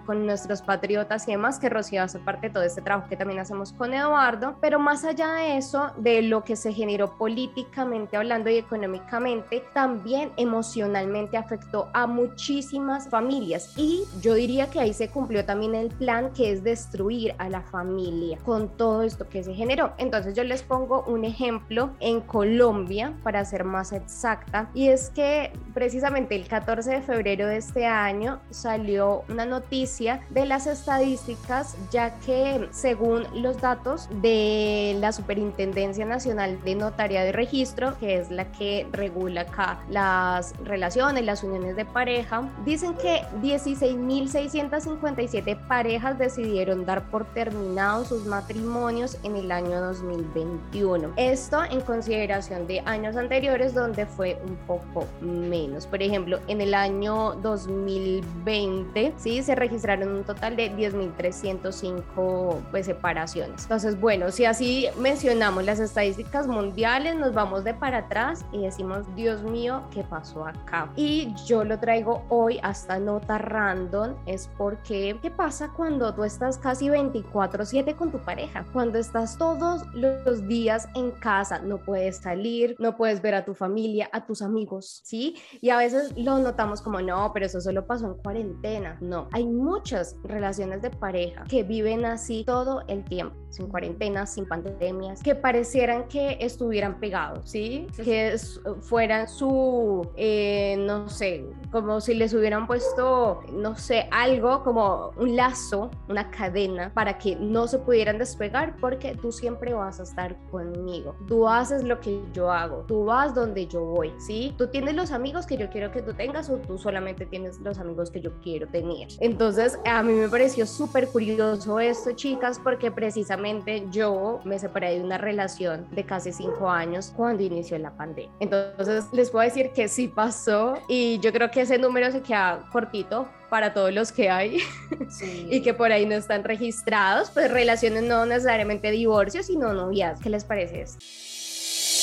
con 0.04 0.26
nuestros 0.26 0.62
patriotas 0.62 1.26
y 1.28 1.32
demás, 1.32 1.58
que 1.58 1.68
Rocío 1.68 2.02
hace 2.02 2.18
parte 2.18 2.48
de 2.48 2.54
todo 2.54 2.64
este 2.64 2.82
trabajo 2.82 3.08
que 3.08 3.16
también 3.16 3.38
hacemos 3.38 3.72
con 3.72 3.94
Eduardo, 3.94 4.56
pero 4.60 4.79
más 4.80 5.04
allá 5.04 5.32
de 5.34 5.56
eso, 5.56 5.92
de 5.96 6.22
lo 6.22 6.44
que 6.44 6.56
se 6.56 6.72
generó 6.72 7.16
políticamente 7.16 8.16
hablando 8.16 8.50
y 8.50 8.56
económicamente, 8.56 9.62
también 9.72 10.30
emocionalmente 10.36 11.36
afectó 11.36 11.88
a 11.92 12.06
muchísimas 12.06 13.08
familias 13.08 13.72
y 13.76 14.04
yo 14.20 14.34
diría 14.34 14.70
que 14.70 14.80
ahí 14.80 14.92
se 14.92 15.08
cumplió 15.08 15.44
también 15.44 15.74
el 15.74 15.88
plan 15.88 16.32
que 16.32 16.52
es 16.52 16.64
destruir 16.64 17.34
a 17.38 17.48
la 17.48 17.62
familia 17.62 18.38
con 18.44 18.68
todo 18.76 19.02
esto 19.02 19.28
que 19.28 19.44
se 19.44 19.54
generó. 19.54 19.92
Entonces 19.98 20.34
yo 20.34 20.44
les 20.44 20.62
pongo 20.62 21.04
un 21.06 21.24
ejemplo 21.24 21.90
en 22.00 22.20
Colombia 22.20 23.12
para 23.22 23.44
ser 23.44 23.64
más 23.64 23.92
exacta 23.92 24.70
y 24.74 24.88
es 24.88 25.10
que 25.10 25.52
precisamente 25.74 26.34
el 26.34 26.48
14 26.48 26.90
de 26.90 27.02
febrero 27.02 27.46
de 27.46 27.58
este 27.58 27.86
año 27.86 28.40
salió 28.50 29.24
una 29.28 29.46
noticia 29.46 30.20
de 30.30 30.46
las 30.46 30.66
estadísticas 30.66 31.76
ya 31.90 32.18
que 32.20 32.68
según 32.70 33.26
los 33.34 33.60
datos 33.60 34.08
de 34.20 34.69
la 35.00 35.12
Superintendencia 35.12 36.04
Nacional 36.04 36.62
de 36.64 36.74
Notaría 36.74 37.22
de 37.24 37.32
Registro, 37.32 37.98
que 37.98 38.18
es 38.18 38.30
la 38.30 38.52
que 38.52 38.86
regula 38.92 39.40
acá 39.42 39.80
las 39.88 40.54
relaciones, 40.64 41.24
las 41.24 41.42
uniones 41.42 41.76
de 41.76 41.84
pareja, 41.84 42.50
dicen 42.64 42.94
que 42.94 43.22
16.657 43.42 45.66
parejas 45.66 46.18
decidieron 46.18 46.84
dar 46.84 47.08
por 47.10 47.24
terminados 47.32 48.08
sus 48.08 48.26
matrimonios 48.26 49.16
en 49.22 49.36
el 49.36 49.52
año 49.52 49.80
2021. 49.80 51.12
Esto 51.16 51.64
en 51.64 51.80
consideración 51.80 52.66
de 52.66 52.80
años 52.80 53.16
anteriores 53.16 53.72
donde 53.74 54.04
fue 54.06 54.40
un 54.44 54.56
poco 54.66 55.06
menos. 55.20 55.86
Por 55.86 56.02
ejemplo, 56.02 56.40
en 56.48 56.60
el 56.60 56.74
año 56.74 56.90
año 56.90 57.36
2020, 57.42 59.14
¿sí? 59.16 59.42
Se 59.42 59.54
registraron 59.54 60.16
un 60.16 60.24
total 60.24 60.56
de 60.56 60.72
10.305 60.72 62.56
pues, 62.70 62.86
separaciones. 62.86 63.62
Entonces, 63.62 64.00
bueno, 64.00 64.30
si 64.30 64.44
así 64.50 64.88
mencionamos 64.98 65.64
las 65.64 65.78
estadísticas 65.78 66.48
mundiales, 66.48 67.14
nos 67.14 67.32
vamos 67.32 67.62
de 67.62 67.72
para 67.72 67.98
atrás 67.98 68.44
y 68.52 68.62
decimos, 68.62 69.06
Dios 69.14 69.44
mío, 69.44 69.82
¿qué 69.92 70.02
pasó 70.02 70.44
acá? 70.44 70.90
Y 70.96 71.32
yo 71.46 71.64
lo 71.64 71.78
traigo 71.78 72.24
hoy 72.28 72.58
hasta 72.64 72.98
nota 72.98 73.38
random, 73.38 74.16
es 74.26 74.50
porque, 74.58 75.16
¿qué 75.22 75.30
pasa 75.30 75.70
cuando 75.76 76.12
tú 76.12 76.24
estás 76.24 76.58
casi 76.58 76.88
24/7 76.88 77.94
con 77.94 78.10
tu 78.10 78.18
pareja? 78.18 78.66
Cuando 78.72 78.98
estás 78.98 79.38
todos 79.38 79.84
los 79.94 80.48
días 80.48 80.88
en 80.96 81.12
casa, 81.12 81.60
no 81.60 81.78
puedes 81.78 82.16
salir, 82.16 82.74
no 82.80 82.96
puedes 82.96 83.22
ver 83.22 83.36
a 83.36 83.44
tu 83.44 83.54
familia, 83.54 84.10
a 84.12 84.26
tus 84.26 84.42
amigos, 84.42 85.00
¿sí? 85.04 85.36
Y 85.60 85.70
a 85.70 85.76
veces 85.76 86.12
lo 86.16 86.38
notamos 86.38 86.82
como, 86.82 87.00
no, 87.00 87.30
pero 87.32 87.46
eso 87.46 87.60
solo 87.60 87.86
pasó 87.86 88.06
en 88.06 88.14
cuarentena. 88.14 88.98
No, 89.00 89.28
hay 89.30 89.46
muchas 89.46 90.16
relaciones 90.24 90.82
de 90.82 90.90
pareja 90.90 91.44
que 91.44 91.62
viven 91.62 92.04
así 92.04 92.42
todo 92.44 92.82
el 92.88 93.04
tiempo, 93.04 93.36
sin 93.50 93.68
cuarentena, 93.68 94.26
sin 94.26 94.39
pandemias, 94.46 95.22
que 95.22 95.34
parecieran 95.34 96.04
que 96.08 96.38
estuvieran 96.40 96.98
pegados, 97.00 97.50
¿sí? 97.50 97.86
Que 98.04 98.36
fueran 98.82 99.28
su, 99.28 100.08
eh, 100.16 100.76
no 100.78 101.08
sé, 101.08 101.44
como 101.70 102.00
si 102.00 102.14
les 102.14 102.34
hubieran 102.34 102.66
puesto, 102.66 103.42
no 103.52 103.76
sé, 103.76 104.08
algo 104.10 104.62
como 104.62 105.12
un 105.16 105.36
lazo, 105.36 105.90
una 106.08 106.30
cadena 106.30 106.92
para 106.94 107.18
que 107.18 107.36
no 107.36 107.66
se 107.66 107.78
pudieran 107.78 108.18
despegar 108.18 108.76
porque 108.80 109.14
tú 109.14 109.32
siempre 109.32 109.74
vas 109.74 110.00
a 110.00 110.02
estar 110.02 110.36
conmigo. 110.50 111.14
Tú 111.26 111.48
haces 111.48 111.84
lo 111.84 112.00
que 112.00 112.20
yo 112.32 112.50
hago, 112.50 112.84
tú 112.86 113.04
vas 113.04 113.34
donde 113.34 113.66
yo 113.66 113.84
voy, 113.84 114.12
¿sí? 114.18 114.54
Tú 114.56 114.68
tienes 114.68 114.94
los 114.94 115.12
amigos 115.12 115.46
que 115.46 115.56
yo 115.56 115.70
quiero 115.70 115.90
que 115.90 116.02
tú 116.02 116.14
tengas 116.14 116.50
o 116.50 116.56
tú 116.56 116.78
solamente 116.78 117.26
tienes 117.26 117.58
los 117.60 117.78
amigos 117.78 118.10
que 118.10 118.20
yo 118.20 118.32
quiero 118.42 118.66
tener. 118.68 119.08
Entonces, 119.20 119.78
a 119.84 120.02
mí 120.02 120.12
me 120.12 120.28
pareció 120.28 120.66
súper 120.66 121.08
curioso 121.08 121.80
esto, 121.80 122.12
chicas, 122.12 122.60
porque 122.62 122.90
precisamente 122.90 123.86
yo 123.90 124.29
me 124.44 124.58
separé 124.58 124.98
de 124.98 125.04
una 125.04 125.18
relación 125.18 125.86
de 125.90 126.04
casi 126.04 126.32
cinco 126.32 126.70
años 126.70 127.12
cuando 127.16 127.42
inició 127.42 127.78
la 127.78 127.90
pandemia. 127.96 128.30
Entonces, 128.40 129.04
les 129.12 129.30
puedo 129.30 129.44
decir 129.44 129.70
que 129.72 129.88
sí 129.88 130.08
pasó 130.08 130.74
y 130.88 131.18
yo 131.20 131.32
creo 131.32 131.50
que 131.50 131.62
ese 131.62 131.78
número 131.78 132.10
se 132.12 132.22
queda 132.22 132.68
cortito 132.72 133.28
para 133.48 133.74
todos 133.74 133.92
los 133.92 134.12
que 134.12 134.30
hay 134.30 134.58
y 135.50 135.60
que 135.62 135.74
por 135.74 135.90
ahí 135.92 136.06
no 136.06 136.14
están 136.14 136.44
registrados, 136.44 137.30
pues 137.30 137.50
relaciones 137.50 138.04
no 138.04 138.24
necesariamente 138.24 138.90
divorcios, 138.90 139.46
sino 139.46 139.72
novias. 139.72 140.20
¿Qué 140.20 140.30
les 140.30 140.44
parece 140.44 140.82
esto? 140.82 141.04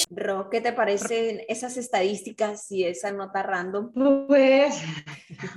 Ro, 0.10 0.50
¿qué 0.50 0.62
te 0.62 0.74
parecen 0.74 1.42
esas 1.48 1.78
estadísticas 1.78 2.72
y 2.72 2.86
esa 2.86 3.12
nota 3.12 3.44
random? 3.44 3.92
Pues 4.28 4.82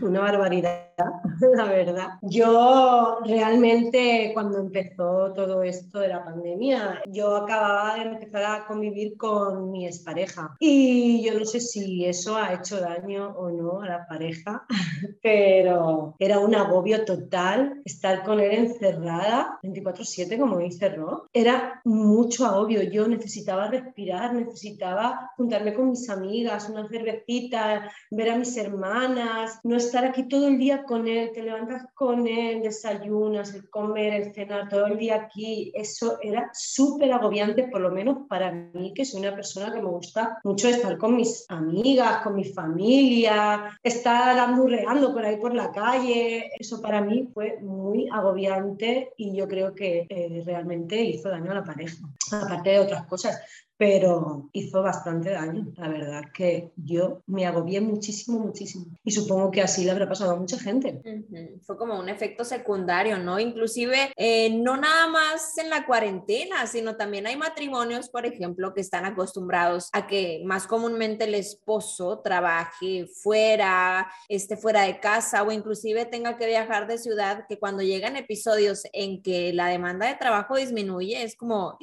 una 0.02 0.21
barbaridad, 0.21 0.87
la 1.57 1.64
verdad. 1.64 2.09
Yo 2.23 3.19
realmente 3.25 4.30
cuando 4.35 4.59
empezó 4.59 5.33
todo 5.35 5.62
esto 5.62 6.00
de 6.00 6.09
la 6.09 6.25
pandemia, 6.25 7.02
yo 7.07 7.37
acababa 7.37 7.95
de 7.95 8.02
empezar 8.02 8.45
a 8.45 8.66
convivir 8.66 9.16
con 9.16 9.71
mi 9.71 9.87
expareja 9.87 10.57
y 10.59 11.25
yo 11.25 11.38
no 11.38 11.45
sé 11.45 11.61
si 11.61 12.04
eso 12.04 12.37
ha 12.37 12.52
hecho 12.54 12.80
daño 12.80 13.28
o 13.37 13.50
no 13.50 13.83
a 13.83 13.88
la 13.88 14.07
pareja, 14.07 14.66
pero 15.23 16.14
era 16.19 16.38
un 16.40 16.54
agobio 16.54 17.04
total 17.04 17.80
estar 17.85 18.25
con 18.25 18.40
él 18.40 18.52
encerrada 18.52 19.59
24/7 19.62 20.38
como 20.38 20.59
dice 20.59 20.88
Ro. 20.88 21.28
Era 21.33 21.80
mucho 21.85 22.47
agobio, 22.47 22.83
yo 22.83 23.07
necesitaba 23.07 23.69
respirar 23.69 24.35
necesitaba 24.40 25.32
juntarme 25.37 25.75
con 25.75 25.90
mis 25.90 26.09
amigas, 26.09 26.68
una 26.68 26.88
cervecita, 26.88 27.90
ver 28.11 28.30
a 28.30 28.37
mis 28.37 28.56
hermanas, 28.56 29.61
no 29.64 29.76
estar 29.76 30.04
aquí 30.04 30.28
todo 30.28 30.49
el 30.49 30.59
día 30.59 30.85
con 30.85 31.06
él, 31.06 31.30
te 31.32 31.42
levantas 31.42 31.87
con 31.94 32.26
él, 32.26 32.62
desayunas, 32.62 33.54
el 33.54 33.68
comer, 33.70 34.14
el 34.14 34.35
cenar, 34.35 34.68
todo 34.68 34.87
el 34.87 34.99
día 34.99 35.16
aquí, 35.16 35.73
eso 35.75 36.18
era 36.23 36.50
súper 36.52 37.12
agobiante, 37.12 37.64
por 37.64 37.80
lo 37.80 37.90
menos 37.90 38.26
para 38.28 38.52
mí, 38.52 38.92
que 38.94 39.04
soy 39.04 39.20
una 39.20 39.35
persona 39.35 39.73
que 39.73 39.80
me 39.80 39.88
gusta 39.88 40.38
mucho 40.44 40.68
estar 40.68 40.99
con 40.99 41.16
mis 41.16 41.44
amigas, 41.49 42.23
con 42.23 42.37
mi 42.37 42.44
familia, 42.44 43.78
estar 43.82 44.38
amurreando 44.38 45.12
por 45.12 45.25
ahí 45.25 45.37
por 45.37 45.54
la 45.54 45.70
calle, 45.70 46.50
eso 46.59 46.80
para 46.80 47.00
mí 47.00 47.28
fue 47.32 47.59
muy 47.61 48.09
agobiante 48.11 49.12
y 49.16 49.37
yo 49.37 49.49
creo 49.49 49.75
que 49.75 50.06
eh, 50.09 50.42
realmente 50.44 51.02
hizo 51.02 51.28
daño 51.28 51.50
a 51.52 51.54
la 51.54 51.64
pareja, 51.64 51.97
aparte 52.32 52.70
de 52.70 52.78
otras 52.80 53.06
cosas 53.06 53.40
pero 53.80 54.50
hizo 54.52 54.82
bastante 54.82 55.30
daño. 55.30 55.72
La 55.78 55.88
verdad 55.88 56.25
que 56.34 56.70
yo 56.76 57.22
me 57.26 57.46
agobié 57.46 57.80
muchísimo, 57.80 58.38
muchísimo. 58.38 58.84
Y 59.02 59.10
supongo 59.10 59.50
que 59.50 59.62
así 59.62 59.84
le 59.84 59.90
habrá 59.90 60.06
pasado 60.06 60.32
a 60.32 60.37
mucha 60.37 60.58
gente. 60.58 61.00
Fue 61.62 61.78
como 61.78 61.99
un 61.99 62.10
efecto 62.10 62.44
secundario, 62.44 63.16
¿no? 63.16 63.40
Inclusive, 63.40 64.12
eh, 64.16 64.50
no 64.50 64.76
nada 64.76 65.06
más 65.06 65.56
en 65.56 65.70
la 65.70 65.87
cuarentena, 65.87 66.66
sino 66.66 66.96
también 66.96 67.26
hay 67.26 67.37
matrimonios, 67.38 68.10
por 68.10 68.26
ejemplo, 68.26 68.75
que 68.75 68.82
están 68.82 69.06
acostumbrados 69.06 69.88
a 69.94 70.06
que 70.06 70.42
más 70.44 70.66
comúnmente 70.66 71.25
el 71.25 71.34
esposo 71.34 72.18
trabaje 72.18 73.06
fuera, 73.06 74.12
esté 74.28 74.58
fuera 74.58 74.82
de 74.82 75.00
casa 75.00 75.42
o 75.42 75.52
inclusive 75.52 76.04
tenga 76.04 76.37
que 76.37 76.46
viajar 76.46 76.87
de 76.87 76.99
ciudad, 76.99 77.46
que 77.49 77.58
cuando 77.58 77.82
llegan 77.82 78.16
episodios 78.16 78.82
en 78.92 79.22
que 79.22 79.54
la 79.54 79.68
demanda 79.68 80.06
de 80.06 80.16
trabajo 80.16 80.56
disminuye, 80.56 81.22
es 81.22 81.34
como, 81.34 81.78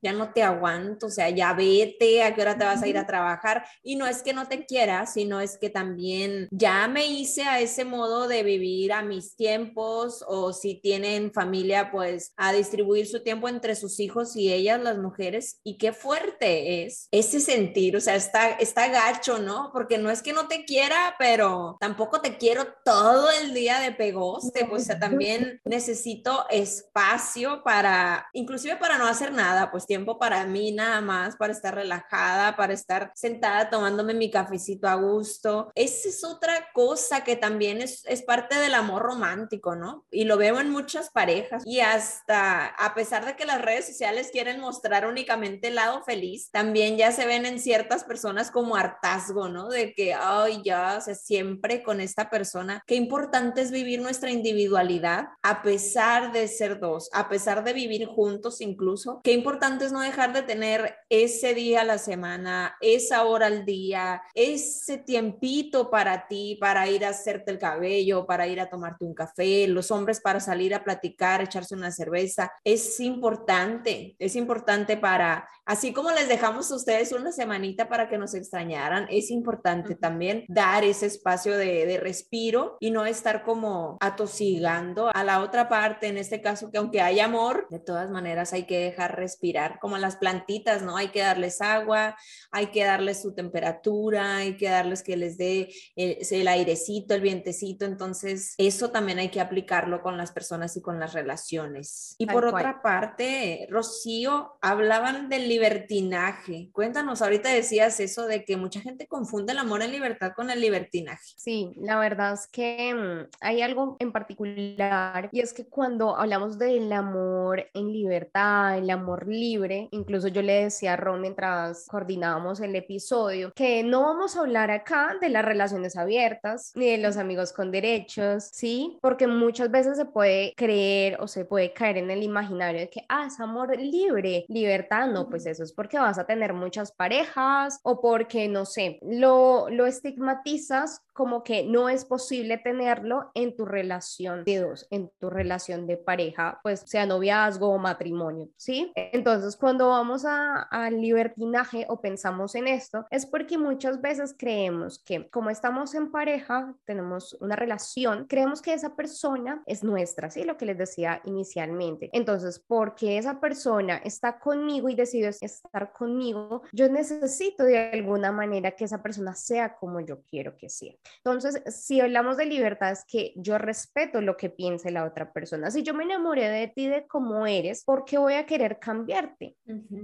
ya 0.00 0.12
no 0.12 0.32
te 0.32 0.44
aguanto, 0.44 1.06
o 1.06 1.10
sea, 1.10 1.28
ya 1.28 1.39
ya 1.40 1.54
vete, 1.54 2.22
a 2.22 2.34
qué 2.34 2.42
hora 2.42 2.58
te 2.58 2.66
vas 2.66 2.82
a 2.82 2.86
ir 2.86 2.98
a 2.98 3.06
trabajar. 3.06 3.64
Y 3.82 3.96
no 3.96 4.06
es 4.06 4.22
que 4.22 4.34
no 4.34 4.46
te 4.46 4.66
quiera, 4.66 5.06
sino 5.06 5.40
es 5.40 5.56
que 5.56 5.70
también 5.70 6.48
ya 6.50 6.86
me 6.86 7.06
hice 7.06 7.44
a 7.44 7.60
ese 7.60 7.86
modo 7.86 8.28
de 8.28 8.42
vivir 8.42 8.92
a 8.92 9.02
mis 9.02 9.36
tiempos 9.36 10.22
o 10.28 10.52
si 10.52 10.74
tienen 10.74 11.32
familia, 11.32 11.90
pues 11.90 12.34
a 12.36 12.52
distribuir 12.52 13.06
su 13.06 13.22
tiempo 13.22 13.48
entre 13.48 13.74
sus 13.74 14.00
hijos 14.00 14.36
y 14.36 14.52
ellas, 14.52 14.82
las 14.82 14.98
mujeres. 14.98 15.60
Y 15.64 15.78
qué 15.78 15.94
fuerte 15.94 16.84
es 16.84 17.08
ese 17.10 17.40
sentir, 17.40 17.96
o 17.96 18.00
sea, 18.00 18.16
está, 18.16 18.50
está 18.50 18.88
gacho, 18.88 19.38
¿no? 19.38 19.70
Porque 19.72 19.96
no 19.96 20.10
es 20.10 20.20
que 20.20 20.34
no 20.34 20.46
te 20.46 20.66
quiera, 20.66 21.14
pero 21.18 21.78
tampoco 21.80 22.20
te 22.20 22.36
quiero 22.36 22.66
todo 22.84 23.30
el 23.30 23.54
día 23.54 23.80
de 23.80 23.92
pegoste, 23.92 24.66
pues 24.66 24.88
también 25.00 25.62
necesito 25.64 26.44
espacio 26.50 27.62
para, 27.64 28.26
inclusive 28.34 28.76
para 28.76 28.98
no 28.98 29.06
hacer 29.06 29.32
nada, 29.32 29.70
pues 29.70 29.86
tiempo 29.86 30.18
para 30.18 30.44
mí 30.44 30.72
nada 30.72 31.00
más 31.00 31.29
para 31.36 31.52
estar 31.52 31.74
relajada, 31.74 32.56
para 32.56 32.72
estar 32.72 33.12
sentada 33.14 33.70
tomándome 33.70 34.14
mi 34.14 34.30
cafecito 34.30 34.88
a 34.88 34.94
gusto. 34.94 35.70
Esa 35.74 36.08
es 36.08 36.24
otra 36.24 36.68
cosa 36.72 37.24
que 37.24 37.36
también 37.36 37.80
es, 37.80 38.04
es 38.06 38.22
parte 38.22 38.58
del 38.58 38.74
amor 38.74 39.02
romántico, 39.02 39.76
¿no? 39.76 40.04
Y 40.10 40.24
lo 40.24 40.36
veo 40.36 40.60
en 40.60 40.70
muchas 40.70 41.10
parejas 41.10 41.62
y 41.66 41.80
hasta 41.80 42.66
a 42.66 42.94
pesar 42.94 43.24
de 43.24 43.36
que 43.36 43.46
las 43.46 43.62
redes 43.62 43.86
sociales 43.86 44.30
quieren 44.32 44.60
mostrar 44.60 45.06
únicamente 45.06 45.68
el 45.68 45.76
lado 45.76 46.02
feliz, 46.02 46.50
también 46.50 46.96
ya 46.96 47.12
se 47.12 47.26
ven 47.26 47.46
en 47.46 47.60
ciertas 47.60 48.04
personas 48.04 48.50
como 48.50 48.76
hartazgo, 48.76 49.48
¿no? 49.48 49.68
De 49.68 49.94
que, 49.94 50.14
ay, 50.14 50.62
ya, 50.64 50.96
o 50.98 51.00
sea, 51.00 51.14
siempre 51.14 51.82
con 51.82 52.00
esta 52.00 52.30
persona. 52.30 52.82
Qué 52.86 52.94
importante 52.94 53.62
es 53.62 53.70
vivir 53.70 54.00
nuestra 54.00 54.30
individualidad 54.30 55.28
a 55.42 55.62
pesar 55.62 56.32
de 56.32 56.48
ser 56.48 56.80
dos, 56.80 57.08
a 57.12 57.28
pesar 57.28 57.64
de 57.64 57.72
vivir 57.72 58.06
juntos 58.06 58.60
incluso. 58.60 59.20
Qué 59.22 59.32
importante 59.32 59.84
es 59.84 59.92
no 59.92 60.00
dejar 60.00 60.32
de 60.32 60.42
tener 60.42 60.96
ese 61.10 61.54
día 61.54 61.80
a 61.80 61.84
la 61.84 61.98
semana, 61.98 62.76
esa 62.80 63.24
hora 63.24 63.46
al 63.46 63.64
día, 63.66 64.22
ese 64.32 64.96
tiempito 64.96 65.90
para 65.90 66.28
ti, 66.28 66.56
para 66.60 66.88
ir 66.88 67.04
a 67.04 67.08
hacerte 67.08 67.50
el 67.50 67.58
cabello, 67.58 68.26
para 68.26 68.46
ir 68.46 68.60
a 68.60 68.70
tomarte 68.70 69.04
un 69.04 69.12
café, 69.12 69.66
los 69.66 69.90
hombres 69.90 70.20
para 70.20 70.38
salir 70.38 70.72
a 70.72 70.84
platicar, 70.84 71.42
echarse 71.42 71.74
una 71.74 71.90
cerveza, 71.90 72.52
es 72.62 73.00
importante, 73.00 74.14
es 74.20 74.36
importante 74.36 74.96
para, 74.96 75.48
así 75.66 75.92
como 75.92 76.12
les 76.12 76.28
dejamos 76.28 76.70
a 76.70 76.76
ustedes 76.76 77.10
una 77.10 77.32
semanita 77.32 77.88
para 77.88 78.08
que 78.08 78.16
nos 78.16 78.34
extrañaran, 78.34 79.08
es 79.10 79.32
importante 79.32 79.96
también 79.96 80.44
dar 80.46 80.84
ese 80.84 81.06
espacio 81.06 81.56
de, 81.56 81.86
de 81.86 81.98
respiro 81.98 82.76
y 82.78 82.92
no 82.92 83.04
estar 83.04 83.42
como 83.42 83.98
atosigando 84.00 85.10
a 85.12 85.24
la 85.24 85.42
otra 85.42 85.68
parte, 85.68 86.06
en 86.06 86.18
este 86.18 86.40
caso 86.40 86.70
que 86.70 86.78
aunque 86.78 87.00
hay 87.00 87.18
amor, 87.18 87.66
de 87.68 87.80
todas 87.80 88.10
maneras 88.10 88.52
hay 88.52 88.64
que 88.64 88.78
dejar 88.78 89.16
respirar, 89.16 89.80
como 89.80 89.98
las 89.98 90.14
plantitas, 90.14 90.82
¿no? 90.82 90.99
Hay 91.00 91.08
que 91.08 91.20
darles 91.20 91.60
agua, 91.60 92.16
hay 92.50 92.66
que 92.66 92.84
darles 92.84 93.22
su 93.22 93.34
temperatura, 93.34 94.36
hay 94.36 94.56
que 94.56 94.68
darles 94.68 95.02
que 95.02 95.16
les 95.16 95.36
dé 95.36 95.72
el, 95.96 96.48
airecito, 96.48 97.14
el 97.14 97.20
vientecito. 97.20 97.84
Entonces, 97.84 98.54
eso 98.58 98.90
también 98.90 99.18
hay 99.18 99.30
que 99.30 99.40
aplicarlo 99.40 100.02
con 100.02 100.16
las 100.16 100.32
personas 100.32 100.76
y 100.76 100.82
con 100.82 101.00
las 101.00 101.12
relaciones. 101.12 102.14
Y 102.18 102.26
por 102.26 102.44
otra 102.44 102.82
parte, 102.82 103.66
Rocío, 103.70 104.58
hablaban 104.60 105.28
del 105.28 105.48
libertinaje. 105.48 106.68
Cuéntanos, 106.72 107.22
ahorita 107.22 107.48
decías 107.48 107.98
eso 108.00 108.26
de 108.26 108.44
que 108.44 108.56
mucha 108.56 108.80
gente 108.80 109.06
confunde 109.06 109.52
el 109.52 109.58
amor 109.58 109.82
en 109.82 109.92
libertad 109.92 110.32
con 110.34 110.50
el 110.50 110.60
libertinaje. 110.60 111.34
Sí, 111.36 111.72
la 111.76 111.98
verdad 111.98 112.34
es 112.34 112.46
que 112.46 112.94
mm, 112.94 113.30
hay 113.40 113.62
algo 113.62 113.96
en 113.98 114.12
particular 114.12 115.28
y 115.32 115.40
es 115.40 115.52
que 115.52 115.66
cuando 115.66 116.16
hablamos 116.16 116.58
del 116.58 116.92
amor 116.92 117.68
en 117.74 117.92
libertad, 117.92 118.78
el 118.78 118.90
amor 118.90 119.28
libre, 119.28 119.88
incluso 119.92 120.28
yo 120.28 120.42
le 120.42 120.64
decía 120.64 120.89
decía 120.90 120.96
Ron 120.96 121.20
mientras 121.20 121.86
coordinábamos 121.86 122.60
el 122.60 122.74
episodio, 122.74 123.52
que 123.54 123.82
no 123.82 124.02
vamos 124.02 124.36
a 124.36 124.40
hablar 124.40 124.70
acá 124.70 125.16
de 125.20 125.28
las 125.28 125.44
relaciones 125.44 125.96
abiertas 125.96 126.72
ni 126.74 126.90
de 126.90 126.98
los 126.98 127.16
amigos 127.16 127.52
con 127.52 127.70
derechos, 127.70 128.48
¿sí? 128.52 128.98
Porque 129.00 129.26
muchas 129.26 129.70
veces 129.70 129.96
se 129.96 130.04
puede 130.04 130.52
creer 130.56 131.18
o 131.20 131.28
se 131.28 131.44
puede 131.44 131.72
caer 131.72 131.98
en 131.98 132.10
el 132.10 132.22
imaginario 132.22 132.80
de 132.80 132.90
que, 132.90 133.04
ah, 133.08 133.26
es 133.26 133.38
amor 133.40 133.76
libre, 133.78 134.44
libertad, 134.48 135.08
no, 135.08 135.28
pues 135.28 135.46
eso 135.46 135.62
es 135.62 135.72
porque 135.72 135.98
vas 135.98 136.18
a 136.18 136.26
tener 136.26 136.52
muchas 136.54 136.92
parejas 136.92 137.78
o 137.82 138.00
porque, 138.00 138.48
no 138.48 138.64
sé, 138.64 138.98
lo, 139.02 139.68
lo 139.70 139.86
estigmatizas 139.86 141.02
como 141.20 141.44
que 141.44 141.64
no 141.66 141.90
es 141.90 142.06
posible 142.06 142.56
tenerlo 142.56 143.30
en 143.34 143.54
tu 143.54 143.66
relación 143.66 144.42
de 144.42 144.60
dos, 144.60 144.86
en 144.88 145.10
tu 145.18 145.28
relación 145.28 145.86
de 145.86 145.98
pareja, 145.98 146.58
pues 146.62 146.82
sea 146.86 147.04
noviazgo 147.04 147.68
o 147.68 147.76
matrimonio, 147.76 148.48
¿sí? 148.56 148.90
Entonces, 148.94 149.54
cuando 149.58 149.90
vamos 149.90 150.24
al 150.24 150.98
libertinaje 150.98 151.84
o 151.90 152.00
pensamos 152.00 152.54
en 152.54 152.68
esto, 152.68 153.04
es 153.10 153.26
porque 153.26 153.58
muchas 153.58 154.00
veces 154.00 154.34
creemos 154.34 154.98
que 155.04 155.28
como 155.28 155.50
estamos 155.50 155.94
en 155.94 156.10
pareja, 156.10 156.74
tenemos 156.86 157.36
una 157.42 157.54
relación, 157.54 158.24
creemos 158.26 158.62
que 158.62 158.72
esa 158.72 158.96
persona 158.96 159.62
es 159.66 159.84
nuestra, 159.84 160.30
¿sí? 160.30 160.44
Lo 160.44 160.56
que 160.56 160.64
les 160.64 160.78
decía 160.78 161.20
inicialmente. 161.26 162.08
Entonces, 162.14 162.64
porque 162.66 163.18
esa 163.18 163.40
persona 163.40 163.98
está 163.98 164.38
conmigo 164.38 164.88
y 164.88 164.94
decide 164.94 165.28
estar 165.28 165.92
conmigo, 165.92 166.62
yo 166.72 166.88
necesito 166.88 167.64
de 167.64 167.76
alguna 167.90 168.32
manera 168.32 168.70
que 168.70 168.86
esa 168.86 169.02
persona 169.02 169.34
sea 169.34 169.76
como 169.76 170.00
yo 170.00 170.22
quiero 170.22 170.56
que 170.56 170.70
sea. 170.70 170.94
Entonces, 171.18 171.62
si 171.66 172.00
hablamos 172.00 172.36
de 172.36 172.46
libertad, 172.46 172.92
es 172.92 173.04
que 173.06 173.32
yo 173.36 173.58
respeto 173.58 174.20
lo 174.20 174.36
que 174.36 174.50
piense 174.50 174.90
la 174.90 175.04
otra 175.04 175.32
persona. 175.32 175.70
Si 175.70 175.82
yo 175.82 175.94
me 175.94 176.04
enamoré 176.04 176.48
de 176.48 176.68
ti, 176.68 176.88
de 176.88 177.06
cómo 177.06 177.46
eres, 177.46 177.84
¿por 177.84 178.04
qué 178.04 178.18
voy 178.18 178.34
a 178.34 178.46
querer 178.46 178.78
cambiarte 178.78 179.56